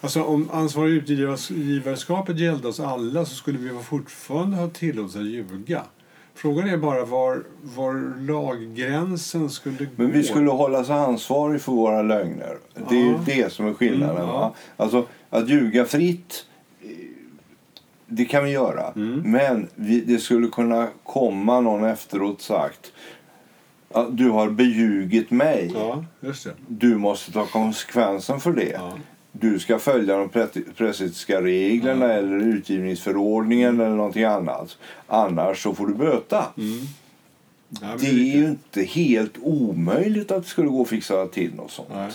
Alltså 0.00 0.22
om 0.22 0.50
ansvariga 0.52 0.94
utgivarskapet 0.94 2.38
gällde 2.38 2.68
oss 2.68 2.80
alla 2.80 3.24
så 3.24 3.34
skulle 3.34 3.58
vi 3.58 3.78
fortfarande 3.82 4.56
ha 4.56 4.68
tillåtelse 4.70 5.18
att 5.18 5.24
ljuga. 5.26 5.82
Frågan 6.34 6.68
är 6.68 6.76
bara 6.76 7.04
var, 7.04 7.42
var 7.62 8.20
laggränsen 8.26 9.50
skulle 9.50 9.76
gå. 9.78 9.90
Men 9.96 10.12
vi 10.12 10.22
skulle 10.22 10.50
hållas 10.50 10.90
ansvariga 10.90 11.58
för 11.58 11.72
våra 11.72 12.02
lögner. 12.02 12.58
Det 12.88 12.96
är 13.00 13.10
Ja. 13.12 13.20
det 13.26 13.52
som 13.52 13.66
är 13.66 13.74
skillnaden. 13.74 14.16
Mm, 14.16 14.28
ja. 14.28 14.32
va? 14.38 14.54
Alltså, 14.76 15.06
att 15.30 15.48
ljuga 15.48 15.84
fritt, 15.84 16.44
det 18.06 18.24
kan 18.24 18.44
vi 18.44 18.50
göra. 18.50 18.92
Mm. 18.96 19.20
Men 19.32 19.68
vi, 19.74 20.00
det 20.00 20.18
skulle 20.18 20.48
kunna 20.48 20.88
komma 21.04 21.60
någon 21.60 21.84
efteråt 21.84 22.42
sagt 22.42 22.92
du 24.10 24.30
har 24.30 24.50
beljugit 24.50 25.30
mig. 25.30 25.70
Ja. 25.74 26.04
Du 26.68 26.96
måste 26.96 27.32
ta 27.32 27.46
konsekvensen 27.46 28.40
för 28.40 28.52
det. 28.52 28.70
Ja. 28.70 28.92
Du 29.32 29.58
ska 29.58 29.78
följa 29.78 30.16
de 30.16 30.28
pre- 30.28 30.72
pressetiska 30.76 31.42
reglerna 31.42 32.12
eller 32.12 32.36
utgivningsförordningen 32.36 33.80
eller 33.80 33.96
någonting 33.96 34.24
annat. 34.24 34.78
Annars 35.06 35.62
så 35.62 35.74
får 35.74 35.86
du 35.86 35.94
böta. 35.94 36.46
Mm. 36.56 36.78
Ja, 37.68 37.86
Det 38.00 38.06
är 38.06 38.12
ju 38.12 38.44
inte 38.46 38.82
helt 38.82 39.34
omöjligt 39.42 40.30
att 40.30 40.42
det 40.42 40.48
skulle 40.48 40.68
gå 40.68 40.82
att 40.82 40.88
fixa 40.88 41.26
till 41.26 41.54
något 41.54 41.70
sånt. 41.70 41.88
Nej. 41.94 42.10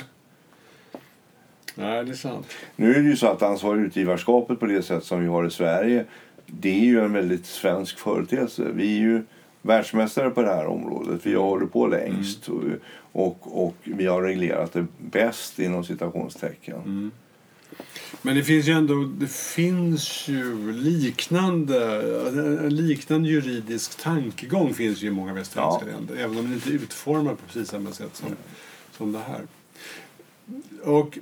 Nej, 1.75 2.05
det 2.05 2.11
är 2.11 2.15
sant. 2.15 2.47
Nu 2.75 2.95
är 2.95 2.99
det 2.99 3.09
ju 3.09 3.15
så 3.15 3.27
att 3.27 3.41
ansvarig 3.41 3.81
utgivarskapet 3.81 4.59
på 4.59 4.65
det 4.65 4.83
sätt 4.83 5.03
som 5.03 5.21
vi 5.21 5.27
har 5.27 5.45
i 5.47 5.51
Sverige 5.51 6.05
det 6.45 6.69
är 6.69 6.85
ju 6.85 6.99
en 6.99 7.13
väldigt 7.13 7.45
svensk 7.45 7.99
företeelse. 7.99 8.67
Vi 8.73 8.95
är 8.95 8.99
ju 8.99 9.23
världsmästare 9.61 10.29
på 10.29 10.41
det 10.41 10.47
här 10.47 10.65
området. 10.65 11.21
Vi 11.23 11.33
har 11.33 11.43
hållit 11.43 11.73
på 11.73 11.87
längst 11.87 12.49
och, 12.49 12.63
och, 13.11 13.65
och 13.65 13.75
vi 13.83 14.05
har 14.05 14.21
reglerat 14.21 14.73
det 14.73 14.85
bäst 14.97 15.59
inom 15.59 15.83
citationstecken. 15.83 16.75
Mm. 16.85 17.11
Men 18.21 18.35
det 18.35 18.43
finns 18.43 18.67
ju 18.67 18.71
ändå 18.71 19.11
det 19.19 19.31
finns 19.31 20.27
ju 20.27 20.71
liknande, 20.71 22.01
en 22.65 22.75
liknande 22.75 23.29
juridisk 23.29 24.03
tankegång 24.03 24.73
finns 24.73 25.01
ju 25.01 25.07
i 25.07 25.11
många 25.11 25.33
västerländska 25.33 25.85
Ja. 25.85 25.95
länder. 25.97 26.15
Även 26.15 26.37
om 26.37 26.43
den 26.43 26.53
inte 26.53 26.69
är 26.69 26.73
utformad 26.73 27.37
på 27.37 27.45
precis 27.45 27.69
samma 27.69 27.91
sätt 27.91 28.15
som, 28.15 28.29
som 28.97 29.11
det 29.11 29.19
här. 29.19 29.41
Och 30.83 31.17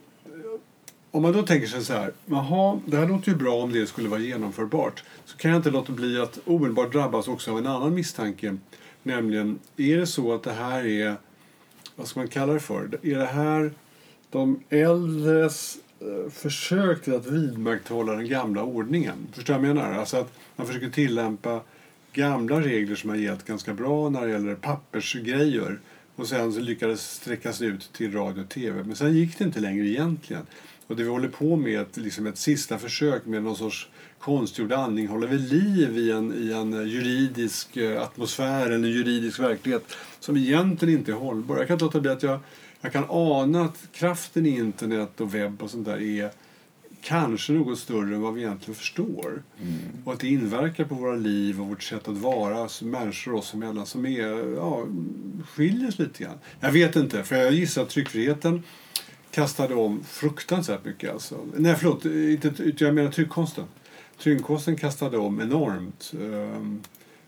om 1.11 1.21
man 1.21 1.33
då 1.33 1.43
tänker 1.43 1.67
sig 1.67 1.83
så 1.83 1.93
här, 1.93 2.13
jaha, 2.25 2.79
det 2.85 2.97
här 2.97 3.07
låter 3.07 3.31
ju 3.31 3.37
bra 3.37 3.55
om 3.55 3.71
det 3.71 3.87
skulle 3.87 4.09
vara 4.09 4.19
genomförbart. 4.19 5.03
Så 5.25 5.37
kan 5.37 5.51
jag 5.51 5.59
inte 5.59 5.71
låta 5.71 5.91
bli 5.91 6.19
att 6.19 6.39
omedelbart 6.45 6.91
drabbas 6.91 7.27
också 7.27 7.51
av 7.51 7.57
en 7.57 7.67
annan 7.67 7.93
misstanke. 7.93 8.57
Nämligen, 9.03 9.59
är 9.77 9.97
det 9.97 10.07
så 10.07 10.33
att 10.33 10.43
det 10.43 10.51
här 10.51 10.85
är, 10.85 11.15
vad 11.95 12.07
ska 12.07 12.19
man 12.19 12.27
kalla 12.27 12.53
det 12.53 12.59
för? 12.59 12.99
Är 13.01 13.17
det 13.17 13.25
här 13.25 13.73
de 14.29 14.59
äldres 14.69 15.77
eh, 15.99 16.31
försök 16.31 17.03
till 17.03 17.15
att 17.15 17.25
vidmakthålla 17.25 18.13
den 18.13 18.29
gamla 18.29 18.63
ordningen? 18.63 19.27
Förstår 19.33 19.53
du 19.53 19.59
vad 19.59 19.69
jag 19.69 19.75
menar? 19.75 19.93
Alltså 19.93 20.17
att 20.17 20.33
man 20.55 20.67
försöker 20.67 20.89
tillämpa 20.89 21.61
gamla 22.13 22.61
regler 22.61 22.95
som 22.95 23.09
har 23.09 23.17
gällt 23.17 23.45
ganska 23.45 23.73
bra 23.73 24.09
när 24.09 24.25
det 24.25 24.31
gäller 24.31 24.55
pappersgrejer 24.55 25.79
och 26.15 26.27
sen 26.27 26.53
så 26.53 26.59
lyckades 26.59 27.11
sträckas 27.11 27.61
ut 27.61 27.93
till 27.93 28.13
radio 28.13 28.41
och 28.41 28.49
tv. 28.49 28.83
Men 28.83 28.95
sen 28.95 29.13
gick 29.13 29.37
det 29.37 29.43
inte 29.43 29.59
längre 29.59 29.85
egentligen. 29.85 30.45
Och 30.89 30.95
det 30.95 31.03
vi 31.03 31.09
håller 31.09 31.27
på 31.27 31.55
med 31.55 31.81
ett, 31.81 31.97
liksom 31.97 32.27
ett 32.27 32.37
sista 32.37 32.77
försök 32.77 33.25
med 33.25 33.43
någon 33.43 33.55
sorts 33.55 33.89
konstgjord 34.19 34.71
andning 34.71 35.07
håller 35.07 35.27
vi 35.27 35.37
liv 35.37 35.97
i 35.97 36.11
en, 36.11 36.33
i 36.33 36.51
en 36.51 36.89
juridisk 36.89 37.77
eh, 37.77 38.01
atmosfär 38.01 38.65
eller 38.65 38.75
en 38.75 38.91
juridisk 38.91 39.39
verklighet 39.39 39.97
som 40.19 40.37
egentligen 40.37 40.99
inte 40.99 41.11
är 41.11 41.15
hållbar. 41.15 41.57
Jag 41.57 41.67
kan 41.67 41.75
inte 41.75 41.85
låta 41.85 41.99
bli 41.99 42.11
att 42.11 42.23
jag, 42.23 42.39
jag 42.81 42.91
kan 42.91 43.05
ana 43.09 43.63
att 43.63 43.87
kraften 43.91 44.45
i 44.45 44.49
internet 44.49 45.21
och 45.21 45.35
webb 45.35 45.63
och 45.63 45.69
sånt 45.69 45.85
där 45.85 46.01
är 46.01 46.31
kanske 47.01 47.53
något 47.53 47.79
större 47.79 48.15
än 48.15 48.21
vad 48.21 48.33
vi 48.33 48.41
egentligen 48.41 48.75
förstår. 48.75 49.43
Och 50.03 50.13
att 50.13 50.19
det 50.19 50.27
inverkar 50.27 50.85
på 50.85 50.95
våra 50.95 51.15
liv 51.15 51.61
och 51.61 51.67
vårt 51.67 51.83
sätt 51.83 52.07
att 52.07 52.17
vara 52.17 52.67
som 52.67 52.89
människor 52.89 53.33
oss 53.33 53.53
emellan 53.53 53.85
som 53.85 54.05
är, 54.05 54.55
ja, 54.55 54.85
skiljer 55.49 55.91
sig 55.91 56.05
lite 56.05 56.23
grann. 56.23 56.37
Jag 56.59 56.71
vet 56.71 56.95
inte, 56.95 57.23
för 57.23 57.35
jag 57.35 57.53
gissar 57.53 57.81
att 57.81 57.89
tryckfriheten 57.89 58.63
kastade 59.31 59.75
om 59.75 60.03
fruktansvärt 60.03 60.85
mycket. 60.85 61.13
Alltså. 61.13 61.35
Nej, 61.55 61.75
förlåt, 61.75 62.05
inte, 62.05 62.83
jag 62.85 62.95
menar 62.95 63.11
tryckkonsten. 63.11 63.65
Tryckkonsten 64.17 64.75
kastade 64.75 65.17
om 65.17 65.41
enormt. 65.41 66.13
ehm, 66.21 66.81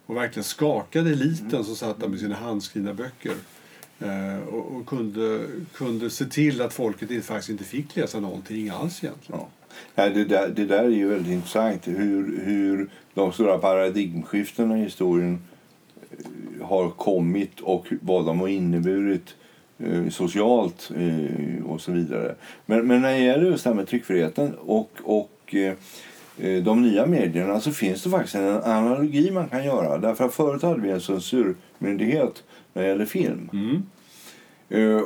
och 0.05 0.17
verkligen 0.17 0.43
skakade 0.43 1.10
eliten 1.10 1.63
som 1.63 1.75
satt 1.75 2.00
där 2.00 2.08
med 2.08 2.20
sina 2.20 2.36
handskrivna 2.36 2.93
böcker. 2.93 3.34
Eh, 4.00 4.48
och, 4.48 4.75
och 4.75 4.86
kunde, 4.86 5.46
kunde 5.74 6.10
se 6.10 6.25
till 6.25 6.62
att 6.62 6.74
folket 6.74 7.12
inte, 7.12 7.27
faktiskt 7.27 7.50
inte 7.50 7.63
fick 7.63 7.96
läsa 7.96 8.20
någonting 8.20 8.70
alls 8.70 9.03
egentligen. 9.03 9.41
Ja. 9.41 9.48
Nej, 9.96 10.10
det, 10.10 10.25
där, 10.25 10.50
det 10.50 10.65
där 10.65 10.84
är 10.84 10.89
ju 10.89 11.08
väldigt 11.08 11.31
intressant. 11.31 11.88
Hur, 11.88 12.41
hur 12.46 12.89
de 13.13 13.34
stora 13.34 13.58
paradigmskiftena 13.58 14.79
i 14.79 14.84
historien 14.84 15.41
eh, 16.12 16.67
har 16.67 16.89
kommit 16.89 17.60
och 17.60 17.88
vad 18.01 18.25
de 18.25 18.39
har 18.39 18.48
inneburit 18.48 19.36
eh, 19.80 20.10
socialt 20.10 20.92
eh, 20.98 21.66
och 21.66 21.82
så 21.82 21.92
vidare. 21.92 22.36
Men, 22.66 22.88
men 22.88 23.01
när 23.01 23.12
det 23.12 23.20
gäller 23.20 23.46
just 23.46 23.63
det 23.63 23.70
här 23.70 23.75
med 23.75 23.88
tryckfriheten 23.88 24.56
och, 24.60 24.92
och 25.04 25.56
eh, 25.56 26.63
de 26.63 26.82
nya 26.82 27.06
medierna 27.06 27.60
så 27.60 27.72
finns 27.72 28.04
det 28.04 28.10
faktiskt 28.10 28.36
en 28.36 28.63
analogi 28.63 29.32
man 29.32 29.50
kan 29.50 29.66
göra. 29.66 29.98
Därför 29.98 30.25
att 30.25 30.34
förut 30.34 30.62
hade 30.62 30.82
vi 30.82 30.90
en 30.90 31.01
censurmyndighet 31.01 32.44
när 32.74 32.82
det 32.82 32.88
gäller 32.88 33.06
film. 33.06 33.50
Mm. 33.54 33.84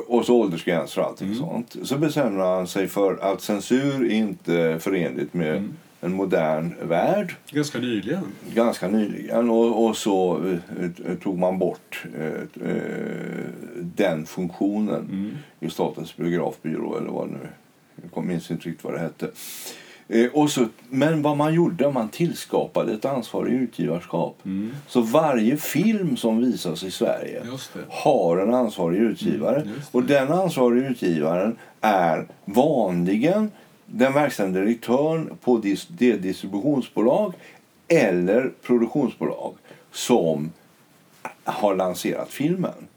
Och 0.06 0.24
så 0.24 0.36
åldersgränser 0.36 1.00
och 1.00 1.06
allting 1.06 1.34
sånt. 1.34 1.76
Så 1.82 1.98
bestämde 1.98 2.44
han 2.44 2.66
sig 2.66 2.88
för 2.88 3.16
att 3.32 3.40
censur 3.40 4.04
är 4.04 4.10
inte 4.10 4.78
förenligt 4.80 5.34
med 5.34 5.68
en 6.06 6.12
modern 6.12 6.74
värld. 6.82 7.34
Ganska 7.50 7.78
nyligen. 7.78 8.24
Ganska 8.54 8.88
nyligen. 8.88 9.50
Och, 9.50 9.86
och 9.86 9.96
så 9.96 10.44
eh, 10.44 10.84
eh, 11.06 11.18
tog 11.18 11.38
man 11.38 11.58
bort 11.58 12.04
eh, 12.18 12.70
eh, 12.70 12.80
den 13.80 14.26
funktionen 14.26 15.38
i 15.60 15.70
Statens 15.70 16.16
biografbyrå 16.16 16.98
eller 16.98 17.10
vad 17.10 17.28
det 17.28 17.32
nu 17.32 17.48
Jag 18.14 18.24
minns 18.24 18.50
inte 18.50 18.68
riktigt 18.68 18.84
vad 18.84 18.94
det 18.94 19.00
hette. 19.00 19.30
Eh, 20.08 20.30
och 20.32 20.50
så, 20.50 20.66
men 20.88 21.22
vad 21.22 21.36
man 21.36 21.54
gjorde, 21.54 21.90
man 21.90 22.08
tillskapade 22.08 22.92
ett 22.92 23.04
ansvarig 23.04 23.52
utgivarskap. 23.52 24.38
Mm. 24.44 24.74
Så 24.88 25.00
varje 25.00 25.56
film 25.56 26.16
som 26.16 26.40
visas 26.40 26.82
i 26.82 26.90
Sverige 26.90 27.42
har 27.88 28.38
en 28.38 28.54
ansvarig 28.54 28.98
utgivare. 28.98 29.60
Mm, 29.60 29.74
och 29.92 30.02
den 30.02 30.32
ansvariga 30.32 30.88
utgivaren 30.88 31.56
är 31.80 32.26
vanligen 32.44 33.50
den 33.86 34.12
verkställande 34.12 34.60
direktören 34.60 35.30
på 35.44 35.56
det 35.88 36.16
distributionsbolag 36.16 37.34
eller 37.88 38.52
produktionsbolag 38.62 39.54
som 39.92 40.52
har 41.44 41.74
lanserat 41.74 42.30
filmen. 42.30 42.88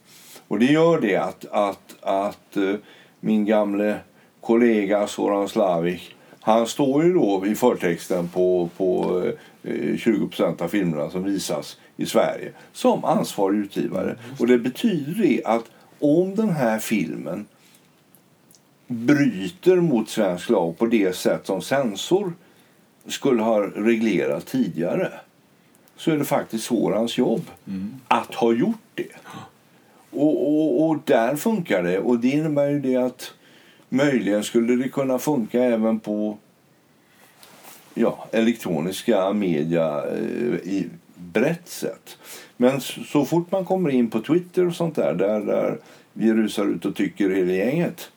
Och 0.48 0.60
det 0.60 0.66
gör 0.66 1.02
det 1.02 1.16
att, 1.16 1.46
att, 1.52 1.96
att 2.02 2.58
eh, 2.58 2.76
min 3.20 3.46
gamle 3.46 4.00
kollega 4.42 5.08
Soran 5.08 5.50
Slavik 5.50 6.16
han 6.42 6.68
står 6.68 7.04
ju 7.04 7.14
då 7.14 7.44
i 7.46 7.56
förtexten 7.56 8.28
på, 8.28 8.70
på 8.78 9.22
eh, 9.64 9.72
20% 9.74 10.62
av 10.62 10.68
filmerna 10.68 11.10
som 11.10 11.24
visas 11.24 11.78
i 11.98 12.06
Sverige 12.06 12.52
som 12.74 13.06
ansvarig 13.06 13.60
utgivare. 13.60 14.16
Och 14.40 14.48
det 14.48 14.58
betyder 14.58 15.24
det 15.24 15.42
att 15.46 15.66
om 16.00 16.36
den 16.36 16.50
här 16.50 16.80
filmen 16.80 17.46
bryter 18.92 19.76
mot 19.76 20.10
svensk 20.10 20.50
lag 20.50 20.78
på 20.78 20.86
det 20.86 21.16
sätt 21.16 21.48
som 21.48 21.62
censor 21.62 22.34
skulle 23.08 23.42
ha 23.42 23.62
reglerat 23.62 24.46
tidigare 24.46 25.12
så 25.98 26.12
är 26.12 26.18
det 26.18 26.26
faktiskt 26.26 26.64
Sorans 26.64 27.18
jobb 27.18 27.42
att 28.08 28.36
ha 28.36 28.54
gjort 28.54 28.82
det. 28.96 29.16
Och, 30.12 30.48
och, 30.48 30.90
och 30.90 30.98
där 31.06 31.36
funkar 31.36 31.84
det. 31.84 32.00
Och 32.00 32.20
det 32.20 32.28
innebär 32.28 32.70
ju 32.70 32.80
det 32.80 32.96
att 32.96 33.34
möjligen 33.90 34.44
skulle 34.44 34.76
det 34.76 34.90
kunna 34.90 35.20
funka 35.20 35.64
även 35.64 36.00
på 36.00 36.38
ja, 37.94 38.28
elektroniska 38.32 39.34
media 39.34 40.04
eh, 40.08 40.56
i 40.56 40.90
brett 41.16 41.68
sätt. 41.68 42.18
Men 42.58 42.82
så, 42.82 43.04
så 43.04 43.26
fort 43.26 43.52
man 43.52 43.66
kommer 43.66 43.90
in 43.90 44.10
på 44.10 44.20
Twitter 44.22 44.68
och 44.68 44.76
sånt 44.76 44.96
där, 44.96 45.14
där, 45.14 45.40
där 45.40 45.78
vi 46.14 46.34
rusar 46.34 46.66
ut 46.66 46.86
och 46.86 46.96
tycker 46.96 47.30
hela 47.30 47.52
gänget, 47.52 48.12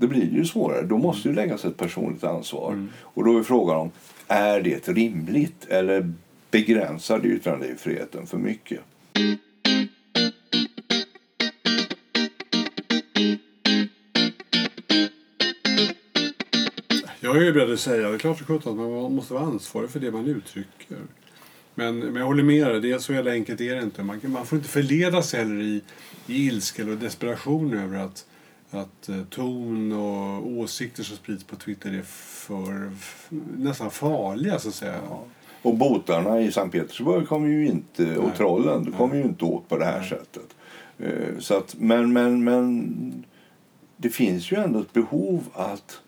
det 0.00 0.06
blir 0.06 0.32
ju 0.32 0.44
svårare. 0.44 0.82
Då 0.82 0.98
måste 0.98 1.28
det 1.28 1.34
läggas 1.34 1.64
ett 1.64 1.76
personligt 1.76 2.24
ansvar. 2.24 2.72
Mm. 2.72 2.88
Och 3.02 3.24
då 3.24 3.38
är 3.38 3.42
frågan 3.42 3.76
om 3.76 3.90
är 4.28 4.60
det 4.60 4.88
rimligt 4.88 5.66
eller 5.68 6.12
begränsar 6.50 7.18
det 7.18 7.28
yttrandefriheten 7.28 8.26
för 8.26 8.38
mycket? 8.38 8.80
Jag 17.20 17.36
är 17.36 17.40
ju 17.40 17.52
beredd 17.52 17.72
att 17.72 17.80
säga, 17.80 18.08
det 18.08 18.14
är 18.14 18.18
klart 18.18 18.38
för 18.38 18.56
att 18.56 18.64
man 18.64 19.12
måste 19.14 19.34
vara 19.34 19.44
ansvarig 19.44 19.90
för 19.90 20.00
det 20.00 20.10
man 20.10 20.26
uttrycker. 20.26 20.98
Men, 21.74 21.98
men 21.98 22.16
jag 22.16 22.26
håller 22.26 22.42
med 22.42 22.66
dig, 22.66 22.80
det 22.80 22.92
är 22.92 22.98
så 22.98 23.12
jävla 23.12 23.30
enkelt 23.30 23.60
är 23.60 23.74
det 23.74 23.82
inte. 23.82 24.02
Man, 24.02 24.20
man 24.22 24.46
får 24.46 24.58
inte 24.58 24.68
förledas 24.68 25.32
heller 25.32 25.60
i, 25.62 25.82
i 26.26 26.46
ilska 26.46 26.82
eller 26.82 26.96
desperation 26.96 27.78
över 27.78 27.98
att 27.98 28.26
att 28.70 29.08
uh, 29.08 29.24
ton 29.24 29.92
och 29.92 30.46
åsikter 30.46 31.02
som 31.02 31.16
sprids 31.16 31.44
på 31.44 31.56
Twitter 31.56 31.92
är 31.92 32.02
för, 32.02 32.90
nästan 33.56 33.90
farliga 33.90 34.58
så 34.58 34.68
att 34.68 34.74
säga. 34.74 35.00
Ja. 35.08 35.24
Och 35.62 35.76
botarna 35.76 36.40
i 36.40 36.52
Sankt 36.52 36.72
Petersburg 36.72 37.28
kommer 37.28 37.48
ju 37.48 37.66
inte, 37.66 38.02
Nej. 38.02 38.16
och 38.16 38.36
trollen 38.36 38.92
kommer 38.92 39.16
ju 39.16 39.22
inte 39.22 39.44
åt 39.44 39.68
på 39.68 39.78
det 39.78 39.84
här 39.84 40.00
Nej. 40.00 40.08
sättet. 40.08 40.56
Uh, 41.00 41.38
så 41.38 41.56
att, 41.56 41.74
men, 41.78 42.12
men, 42.12 42.44
men 42.44 43.24
det 43.96 44.08
finns 44.08 44.52
ju 44.52 44.56
ändå 44.56 44.80
ett 44.80 44.92
behov 44.92 45.44
att 45.52 46.00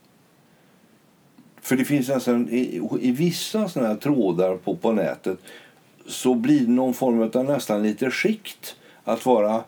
för 1.60 1.76
det 1.76 1.84
finns 1.84 2.08
nästan, 2.08 2.48
i, 2.48 2.80
i 3.00 3.10
vissa 3.10 3.68
såna 3.68 3.88
här 3.88 3.96
trådar 3.96 4.56
på, 4.56 4.76
på 4.76 4.92
nätet 4.92 5.38
så 6.06 6.34
blir 6.34 6.60
det 6.60 6.72
någon 6.72 6.94
form 6.94 7.30
av 7.34 7.44
nästan 7.44 7.82
lite 7.82 8.10
skikt 8.10 8.76
att 9.04 9.26
vara 9.26 9.64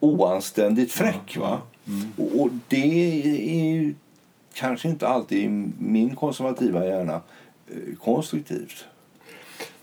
oanständigt 0.00 0.92
fräck. 0.92 1.36
Va? 1.36 1.60
Mm. 1.88 2.12
Och, 2.16 2.40
och, 2.40 2.50
det 2.68 3.76
är 3.76 3.94
kanske 4.54 4.88
inte 4.88 5.08
alltid 5.08 5.38
i 5.38 5.48
min 5.78 6.16
konservativa 6.16 6.86
hjärna 6.86 7.20
eh, 7.68 7.96
konstruktivt. 8.04 8.84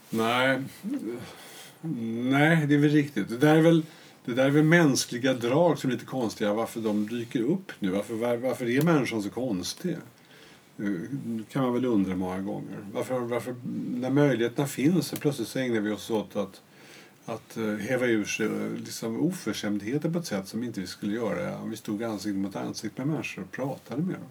Nej, 0.09 0.61
nej, 1.81 2.67
det 2.67 2.75
är 2.75 2.79
väl 2.79 2.89
riktigt. 2.89 3.29
Det 3.29 3.37
där 3.37 3.55
är 3.55 3.61
väl, 3.61 3.85
det 4.25 4.33
där 4.33 4.45
är 4.45 4.49
väl 4.49 4.63
mänskliga 4.63 5.33
drag 5.33 5.79
som 5.79 5.89
är 5.89 5.93
lite 5.93 6.05
konstiga. 6.05 6.53
Varför 6.53 6.79
de 6.79 7.07
dyker 7.07 7.41
upp 7.41 7.71
nu. 7.79 7.89
Varför, 7.89 8.13
var, 8.13 8.37
varför 8.37 8.69
är 8.69 8.81
människan 8.81 9.23
så 9.23 9.29
konstig? 9.29 9.97
Eh, 10.79 10.85
kan 11.51 11.63
man 11.63 11.73
väl 11.73 11.85
undra 11.85 12.15
många 12.15 12.39
gånger. 12.39 12.77
Varför, 12.93 13.19
varför, 13.19 13.55
när 13.95 14.09
möjligheterna 14.09 14.67
finns 14.67 15.07
så 15.07 15.15
plötsligt 15.15 15.47
så 15.47 15.59
ägnar 15.59 15.81
vi 15.81 15.91
oss 15.91 16.09
åt 16.09 16.35
att, 16.35 16.61
att 17.25 17.57
eh, 17.57 17.75
häva 17.75 18.05
ur 18.05 18.25
sig 18.25 18.49
liksom 18.77 19.21
oförskämdheter 19.21 20.09
på 20.09 20.19
ett 20.19 20.25
sätt 20.25 20.47
som 20.47 20.63
inte 20.63 20.79
vi 20.79 20.87
skulle 20.87 21.15
göra 21.15 21.57
om 21.57 21.69
vi 21.69 21.77
stod 21.77 22.03
ansikte 22.03 22.37
mot 22.37 22.55
ansikte 22.55 23.01
med 23.01 23.13
människor 23.13 23.41
och 23.43 23.51
pratade 23.51 24.01
med 24.01 24.15
dem. 24.15 24.29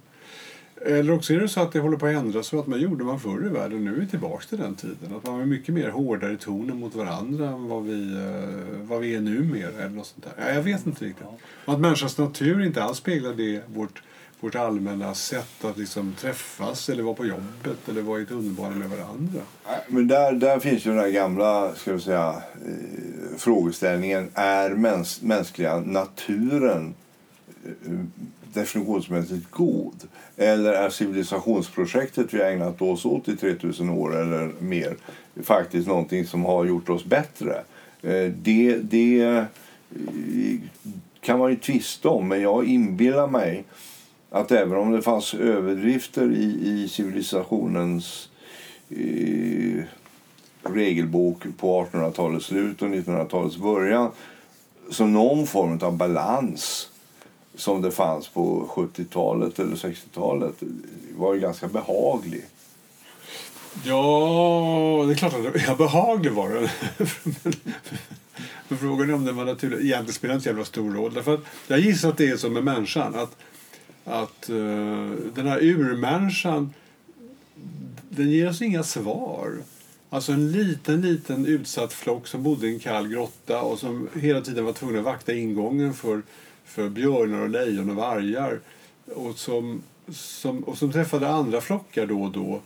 Eller 0.86 1.12
också 1.12 1.34
är 1.34 1.40
det 1.40 1.48
så 1.48 1.60
att 1.60 1.72
det 1.72 1.80
håller 1.80 1.96
på 1.96 2.06
att 2.06 2.12
ändras 2.12 2.46
så 2.46 2.58
att 2.60 2.66
man 2.66 2.80
gjorde 2.80 3.04
man 3.04 3.20
förr 3.20 3.46
i 3.46 3.48
världen. 3.48 3.84
Nu 3.84 3.94
är 3.94 4.00
vi 4.00 4.06
tillbaka 4.06 4.46
till 4.48 4.58
den 4.58 4.74
tiden. 4.74 5.16
Att 5.16 5.26
man 5.26 5.38
var 5.38 5.44
mycket 5.44 5.74
mer 5.74 5.88
hårdare 5.88 6.32
i 6.32 6.36
tonen 6.36 6.76
mot 6.76 6.94
varandra 6.94 7.48
än 7.48 7.68
vad 7.68 7.84
vi, 7.84 8.12
eh, 8.12 8.86
vad 8.88 9.00
vi 9.00 9.14
är 9.14 9.20
numera. 9.20 9.70
Eller 9.70 9.88
något 9.88 10.06
sånt 10.06 10.26
där. 10.36 10.54
Jag 10.54 10.62
vet 10.62 10.86
inte 10.86 11.04
riktigt. 11.04 11.26
Och 11.64 11.72
att 11.74 11.80
människans 11.80 12.18
natur 12.18 12.66
inte 12.66 12.82
alls 12.82 12.98
speglar 12.98 13.34
det 13.34 13.62
vårt 13.74 14.02
vårt 14.42 14.54
allmänna 14.54 15.14
sätt 15.14 15.64
att 15.64 15.78
liksom 15.78 16.14
träffas 16.20 16.88
eller 16.88 17.02
vara 17.02 17.14
på 17.14 17.26
jobbet 17.26 17.88
eller 17.88 18.02
vara 18.02 18.20
i 18.20 18.26
tunnelbanan 18.26 18.78
med 18.78 18.90
varandra. 18.90 19.40
Men 19.88 20.08
där, 20.08 20.32
där 20.32 20.58
finns 20.58 20.86
ju 20.86 20.90
den 20.90 21.00
där 21.00 21.10
gamla 21.10 21.74
ska 21.74 21.92
vi 21.92 22.00
säga, 22.00 22.42
eh, 22.66 23.36
frågeställningen. 23.38 24.30
Är 24.34 24.70
mäns, 24.70 25.22
mänskliga 25.22 25.80
naturen 25.80 26.94
eh, 27.64 27.92
definitionsmässigt 28.52 29.50
god? 29.50 30.08
Eller 30.36 30.72
är 30.72 30.90
civilisationsprojektet 30.90 32.34
vi 32.34 32.42
har 32.42 32.50
ägnat 32.50 32.82
oss 32.82 33.04
åt 33.04 33.28
i 33.28 33.36
3000 33.36 33.88
år 33.88 34.20
eller 34.20 34.52
mer 34.58 34.96
faktiskt 35.42 35.88
någonting 35.88 36.26
som 36.26 36.44
har 36.44 36.64
gjort 36.64 36.88
oss 36.88 37.04
bättre? 37.04 37.62
Eh, 38.02 38.32
det, 38.42 38.76
det 38.76 39.46
kan 41.20 41.38
man 41.38 41.50
ju 41.50 41.56
tvista 41.56 42.08
om, 42.08 42.28
men 42.28 42.40
jag 42.40 42.64
inbillar 42.64 43.26
mig 43.26 43.64
att 44.32 44.50
även 44.52 44.78
om 44.78 44.92
det 44.92 45.02
fanns 45.02 45.34
överdrifter 45.34 46.32
i, 46.32 46.68
i 46.68 46.88
civilisationens 46.88 48.28
eh, 48.90 49.84
regelbok 50.62 51.42
på 51.58 51.84
1800-talets 51.84 52.46
slut 52.46 52.82
och 52.82 52.88
1900-talets 52.88 53.56
början 53.56 54.10
så 54.90 55.06
någon 55.06 55.46
form 55.46 55.78
av 55.82 55.96
balans 55.96 56.88
som 57.54 57.82
det 57.82 57.90
fanns 57.90 58.28
på 58.28 58.66
70-talet 58.74 59.58
eller 59.58 59.76
60-talet 59.76 60.54
var 61.16 61.34
ju 61.34 61.40
ganska 61.40 61.68
behaglig. 61.68 62.44
Ja, 63.84 65.04
det 65.06 65.12
är 65.12 65.16
klart 65.16 65.34
att 65.34 65.62
ja, 65.66 65.74
behaglig 65.74 66.32
var 66.32 66.48
det. 66.48 66.70
Men 68.68 68.78
frågan 68.78 69.10
är 69.10 69.14
om 69.14 69.24
den 69.24 69.36
var 69.36 69.44
naturlig. 69.44 69.80
Egentligen 69.80 70.12
spelar 70.12 70.34
inte 70.34 70.42
så 70.42 70.48
jävla 70.48 70.64
stor 70.64 70.94
roll. 70.94 71.14
Därför 71.14 71.34
att 71.34 71.40
jag 71.66 71.80
gissar 71.80 72.08
att 72.08 72.18
det 72.18 72.28
är 72.28 72.36
så 72.36 72.50
med 72.50 72.64
människan. 72.64 73.14
Att 73.14 73.36
att 74.04 74.50
uh, 74.50 75.10
den 75.34 75.46
här 75.46 75.62
urmänniskan 75.62 76.74
den 78.08 78.30
ger 78.30 78.48
oss 78.48 78.62
inga 78.62 78.82
svar. 78.82 79.58
Alltså 80.10 80.32
en 80.32 80.52
liten, 80.52 81.00
liten 81.00 81.46
utsatt 81.46 81.92
flock 81.92 82.26
som 82.26 82.42
bodde 82.42 82.68
i 82.68 82.72
en 82.72 82.78
kall 82.78 83.08
grotta 83.08 83.62
och 83.62 83.78
som 83.78 84.08
hela 84.14 84.40
tiden 84.40 84.64
var 84.64 84.72
tvungna 84.72 84.98
att 84.98 85.04
vakta 85.04 85.32
ingången 85.34 85.94
för, 85.94 86.22
för 86.64 86.88
björnar 86.88 87.40
och 87.40 87.48
lejon 87.48 87.90
och 87.90 87.96
vargar. 87.96 88.60
Och 89.06 89.38
som, 89.38 89.82
som, 90.08 90.64
och 90.64 90.78
som 90.78 90.92
träffade 90.92 91.28
andra 91.28 91.60
flockar 91.60 92.06
då 92.06 92.22
och 92.22 92.32
då 92.32 92.60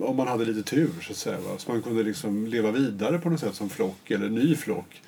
om 0.00 0.16
man 0.16 0.28
hade 0.28 0.44
lite 0.44 0.70
tur 0.70 0.90
så 1.02 1.12
att 1.12 1.18
säga. 1.18 1.40
Va? 1.40 1.58
Så 1.58 1.72
man 1.72 1.82
kunde 1.82 2.02
liksom 2.02 2.46
leva 2.46 2.70
vidare 2.70 3.18
på 3.18 3.30
något 3.30 3.40
sätt 3.40 3.54
som 3.54 3.70
flock 3.70 4.10
eller 4.10 4.28
ny 4.28 4.56
flock. 4.56 5.02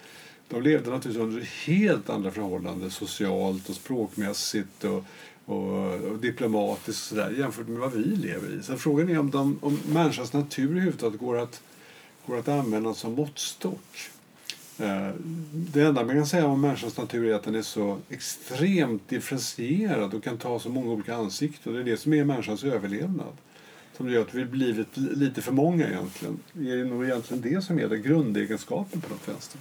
De 0.49 0.63
levde 0.63 0.91
naturligtvis 0.91 1.23
under 1.23 1.43
helt 1.67 2.11
andra 2.11 2.31
förhållanden 2.31 2.91
socialt 2.91 3.69
och 3.69 3.75
språkmässigt 3.75 4.85
och 4.85 5.05
och, 5.47 5.95
och 5.95 6.19
diplomatiskt 6.19 6.89
och 6.89 7.17
sådär 7.17 7.35
jämfört 7.39 7.69
med 7.69 7.79
vad 7.79 7.93
vi 7.93 8.05
lever 8.05 8.59
i. 8.59 8.63
Så 8.63 8.77
frågan 8.77 9.09
är 9.09 9.19
om, 9.19 9.31
de, 9.31 9.59
om 9.63 9.79
människans 9.93 10.33
natur 10.33 10.71
överhuvudtaget 10.71 11.21
går 11.21 11.39
att, 11.39 11.63
går 12.27 12.39
att 12.39 12.49
använda 12.49 12.95
som 12.95 13.13
måttstock. 13.13 14.11
Eh, 14.79 15.11
det 15.53 15.83
enda 15.83 16.05
man 16.05 16.15
kan 16.15 16.27
säga 16.27 16.47
om 16.47 16.61
människans 16.61 16.97
natur 16.97 17.31
är 17.31 17.35
att 17.35 17.43
den 17.43 17.55
är 17.55 17.63
så 17.63 17.99
extremt 18.09 19.09
differentierad 19.09 20.15
och 20.15 20.25
kan 20.25 20.39
ta 20.39 20.59
så 20.59 20.69
många 20.69 20.93
olika 20.93 21.15
ansikten. 21.15 21.75
Det 21.75 21.81
är 21.81 21.85
det 21.85 21.97
som 21.97 22.13
är 22.13 22.25
människans 22.25 22.65
överlevnad. 22.65 23.33
Som 23.97 24.11
gör 24.11 24.23
att 24.23 24.35
vi 24.35 24.45
blivit 24.45 24.97
lite 24.97 25.43
för 25.43 25.53
många 25.53 25.89
egentligen. 25.89 26.39
Det 26.53 26.71
är 26.71 26.85
nog 26.85 27.05
egentligen 27.05 27.43
det 27.43 27.63
som 27.63 27.79
är 27.79 27.89
den 27.89 28.03
grundegenskapen 28.03 29.01
på 29.01 29.09
något 29.09 29.29
vänster. 29.29 29.61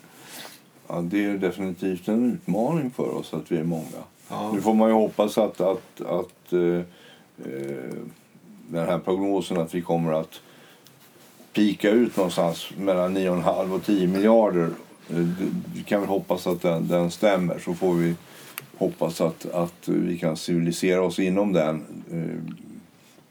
Ja, 0.87 1.01
det 1.01 1.25
är 1.25 1.37
definitivt 1.37 2.07
en 2.07 2.33
utmaning 2.33 2.91
för 2.91 3.09
oss 3.09 3.33
att 3.33 3.51
vi 3.51 3.57
är 3.57 3.63
många. 3.63 4.03
Ja. 4.31 4.51
Nu 4.53 4.61
får 4.61 4.73
man 4.73 4.89
ju 4.89 4.93
hoppas 4.93 5.37
att, 5.37 5.61
att, 5.61 6.01
att 6.01 6.53
eh, 6.53 6.79
eh, 7.45 7.93
den 8.67 8.85
här 8.85 8.99
prognosen 8.99 9.57
att 9.57 9.75
vi 9.75 9.81
kommer 9.81 10.13
att 10.13 10.41
pika 11.53 11.89
ut 11.89 12.17
någonstans 12.17 12.69
mellan 12.77 13.17
9,5 13.17 13.75
och 13.75 13.83
10 13.83 14.07
miljarder. 14.07 14.69
Eh, 15.09 15.27
vi 15.75 15.83
kan 15.83 15.99
väl 15.99 16.09
hoppas 16.09 16.47
att 16.47 16.61
den, 16.61 16.87
den 16.87 17.11
stämmer 17.11 17.59
så 17.59 17.73
får 17.73 17.93
vi 17.93 18.15
hoppas 18.77 19.21
att, 19.21 19.45
att 19.45 19.87
vi 19.87 20.17
kan 20.17 20.37
civilisera 20.37 21.01
oss 21.01 21.19
inom 21.19 21.53
den 21.53 21.85
eh, 22.11 22.53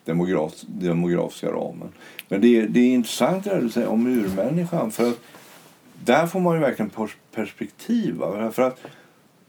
demograf, 0.05 0.53
demografiska 0.67 1.49
ramen. 1.49 1.89
Men 2.29 2.41
det, 2.41 2.67
det 2.67 2.81
är 2.81 2.95
intressant 2.95 3.45
det 3.45 3.61
du 3.61 3.71
säger 3.71 3.89
om 3.89 4.07
urmänniskan. 4.07 4.91
För 4.91 5.09
att 5.09 5.19
där 6.05 6.27
får 6.27 6.41
man 6.41 6.55
ju 6.55 6.61
verkligen 6.61 6.91
perspektiv. 7.35 8.19
För 8.53 8.63
att 8.63 8.81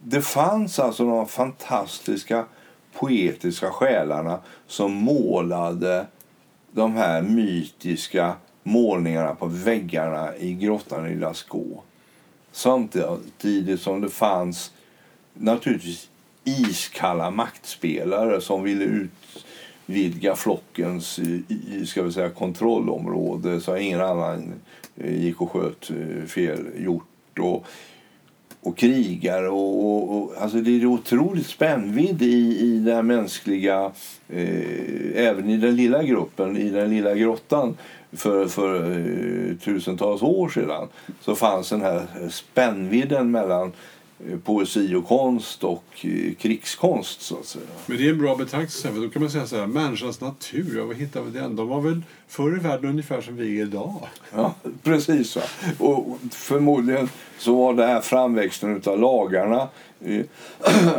det 0.03 0.21
fanns 0.21 0.79
alltså 0.79 1.05
de 1.05 1.27
fantastiska 1.27 2.45
poetiska 2.93 3.71
själarna 3.71 4.39
som 4.67 4.91
målade 4.91 6.07
de 6.71 6.95
här 6.95 7.21
mytiska 7.21 8.35
målningarna 8.63 9.35
på 9.35 9.45
väggarna 9.45 10.35
i 10.35 10.53
grottan 10.53 11.07
i 11.07 11.15
Lascaux. 11.15 11.81
Samtidigt 12.51 13.81
som 13.81 14.01
det 14.01 14.09
fanns 14.09 14.71
naturligtvis 15.33 16.09
iskalla 16.43 17.31
maktspelare 17.31 18.41
som 18.41 18.63
ville 18.63 19.07
utvidga 19.87 20.35
flockens 20.35 21.19
ska 21.85 22.03
vi 22.03 22.11
säga, 22.11 22.29
kontrollområde 22.29 23.61
så 23.61 23.73
att 23.73 23.81
ingen 23.81 24.01
annan 24.01 24.53
eh, 24.97 25.21
gick 25.23 25.41
och 25.41 25.51
sköt 25.51 25.91
eh, 25.91 26.25
fel 26.25 26.67
gjort. 26.77 27.39
Och 27.39 27.65
och 28.61 28.77
krigar. 28.77 29.43
Och, 29.43 29.85
och, 29.85 30.17
och, 30.17 30.33
alltså 30.37 30.57
det 30.57 30.81
är 30.81 30.85
otroligt 30.85 31.47
spännvidd 31.47 32.21
i, 32.21 32.59
i 32.59 32.79
den 32.79 33.07
mänskliga, 33.07 33.91
eh, 34.29 35.27
även 35.27 35.49
i 35.49 35.57
den 35.57 35.75
lilla 35.75 36.03
gruppen, 36.03 36.57
i 36.57 36.69
den 36.69 36.89
lilla 36.89 37.15
grottan 37.15 37.77
för, 38.11 38.47
för 38.47 38.91
eh, 38.91 39.55
tusentals 39.57 40.21
år 40.21 40.49
sedan 40.49 40.87
så 41.21 41.35
fanns 41.35 41.69
den 41.69 41.81
här 41.81 42.29
spännvidden 42.29 43.31
mellan 43.31 43.71
poesi 44.43 44.95
och 44.95 45.07
konst 45.07 45.63
och 45.63 45.83
eh, 46.01 46.33
krigskonst 46.33 47.21
så 47.21 47.39
att 47.39 47.45
säga. 47.45 47.65
Men 47.85 47.97
det 47.97 48.05
är 48.05 48.09
en 48.09 48.17
bra 48.17 48.35
betraktelse. 48.35 48.91
Då 48.95 49.09
kan 49.09 49.21
man 49.21 49.31
säga 49.31 49.47
så 49.47 49.55
här, 49.55 49.67
människans 49.67 50.21
natur, 50.21 50.77
ja, 50.77 50.85
vad 50.85 50.95
hittar 50.95 51.21
vi 51.21 51.39
den? 51.39 51.55
De 51.55 51.67
var 51.67 51.81
väl 51.81 52.01
förr 52.27 52.57
i 52.57 52.59
världen 52.59 52.89
ungefär 52.89 53.21
som 53.21 53.35
vi 53.35 53.59
är 53.59 53.65
idag. 53.65 54.07
Ja, 54.33 54.53
precis. 54.83 55.35
Va? 55.35 55.41
Och 55.79 56.17
förmodligen 56.31 57.09
så 57.37 57.55
var 57.55 57.73
det 57.73 57.85
här 57.85 58.01
framväxten 58.01 58.81
av 58.85 58.99
lagarna 58.99 59.67
eh, 60.05 60.25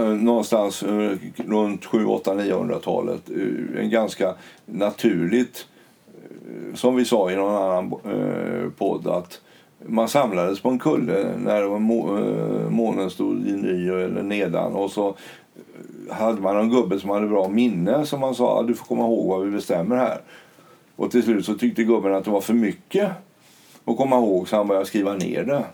någonstans 0.08 0.82
eh, 0.82 1.16
runt 1.36 1.84
7, 1.84 2.04
8, 2.06 2.34
900-talet 2.34 3.30
eh, 3.30 3.82
en 3.82 3.90
ganska 3.90 4.34
naturligt, 4.66 5.66
eh, 6.08 6.74
som 6.74 6.96
vi 6.96 7.04
sa 7.04 7.30
i 7.30 7.36
någon 7.36 7.62
annan 7.62 7.92
eh, 8.04 8.70
podd, 8.70 9.06
att 9.06 9.40
man 9.86 10.08
samlades 10.08 10.60
på 10.60 10.68
en 10.68 10.78
kulle 10.78 11.26
när 11.38 11.78
må, 11.78 12.18
eh, 12.18 12.70
månen 12.70 13.10
stod 13.10 13.48
i 13.48 13.52
ny 13.52 13.88
eller 13.88 14.22
nedan 14.22 14.72
och 14.72 14.90
så 14.90 15.16
hade 16.10 16.40
man 16.40 16.56
en 16.56 16.70
gubbe 16.70 17.00
som 17.00 17.10
hade 17.10 17.26
bra 17.26 17.48
minne 17.48 18.06
som 18.06 18.20
man 18.20 18.34
sa 18.34 18.62
du 18.62 18.74
får 18.74 18.86
komma 18.86 19.02
ihåg 19.02 19.28
vad 19.28 19.44
vi 19.44 19.50
bestämmer 19.50 19.96
här. 19.96 20.20
Och 20.96 21.10
till 21.10 21.22
slut 21.22 21.46
så 21.46 21.54
tyckte 21.54 21.84
gubben 21.84 22.14
att 22.14 22.24
det 22.24 22.30
var 22.30 22.40
för 22.40 22.54
mycket 22.54 23.10
att 23.84 23.96
komma 23.96 24.16
ihåg 24.16 24.48
så 24.48 24.56
han 24.56 24.68
började 24.68 24.86
skriva 24.86 25.14
ner 25.14 25.44
det. 25.44 25.64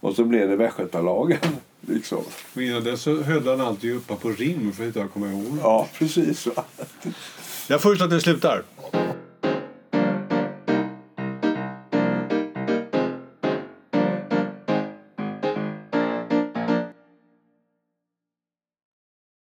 Och 0.00 0.14
så 0.14 0.24
blev 0.24 0.48
det 0.48 0.56
västgötalagen. 0.56 1.38
Liksom. 1.80 2.18
Och 2.54 2.62
innan 2.62 2.84
dess 2.84 3.02
så 3.02 3.22
höll 3.22 3.48
han 3.48 3.60
alltid 3.60 3.94
uppe 3.94 4.14
på 4.14 4.28
rim 4.28 4.72
för 4.72 4.82
att 4.82 4.96
inte 4.96 5.08
komma 5.12 5.26
ihåg. 5.26 5.58
Ja, 5.62 5.88
precis. 5.98 6.48
Jag 7.68 7.80
föreslår 7.80 8.04
att 8.04 8.10
det 8.10 8.20
slutar. 8.20 8.62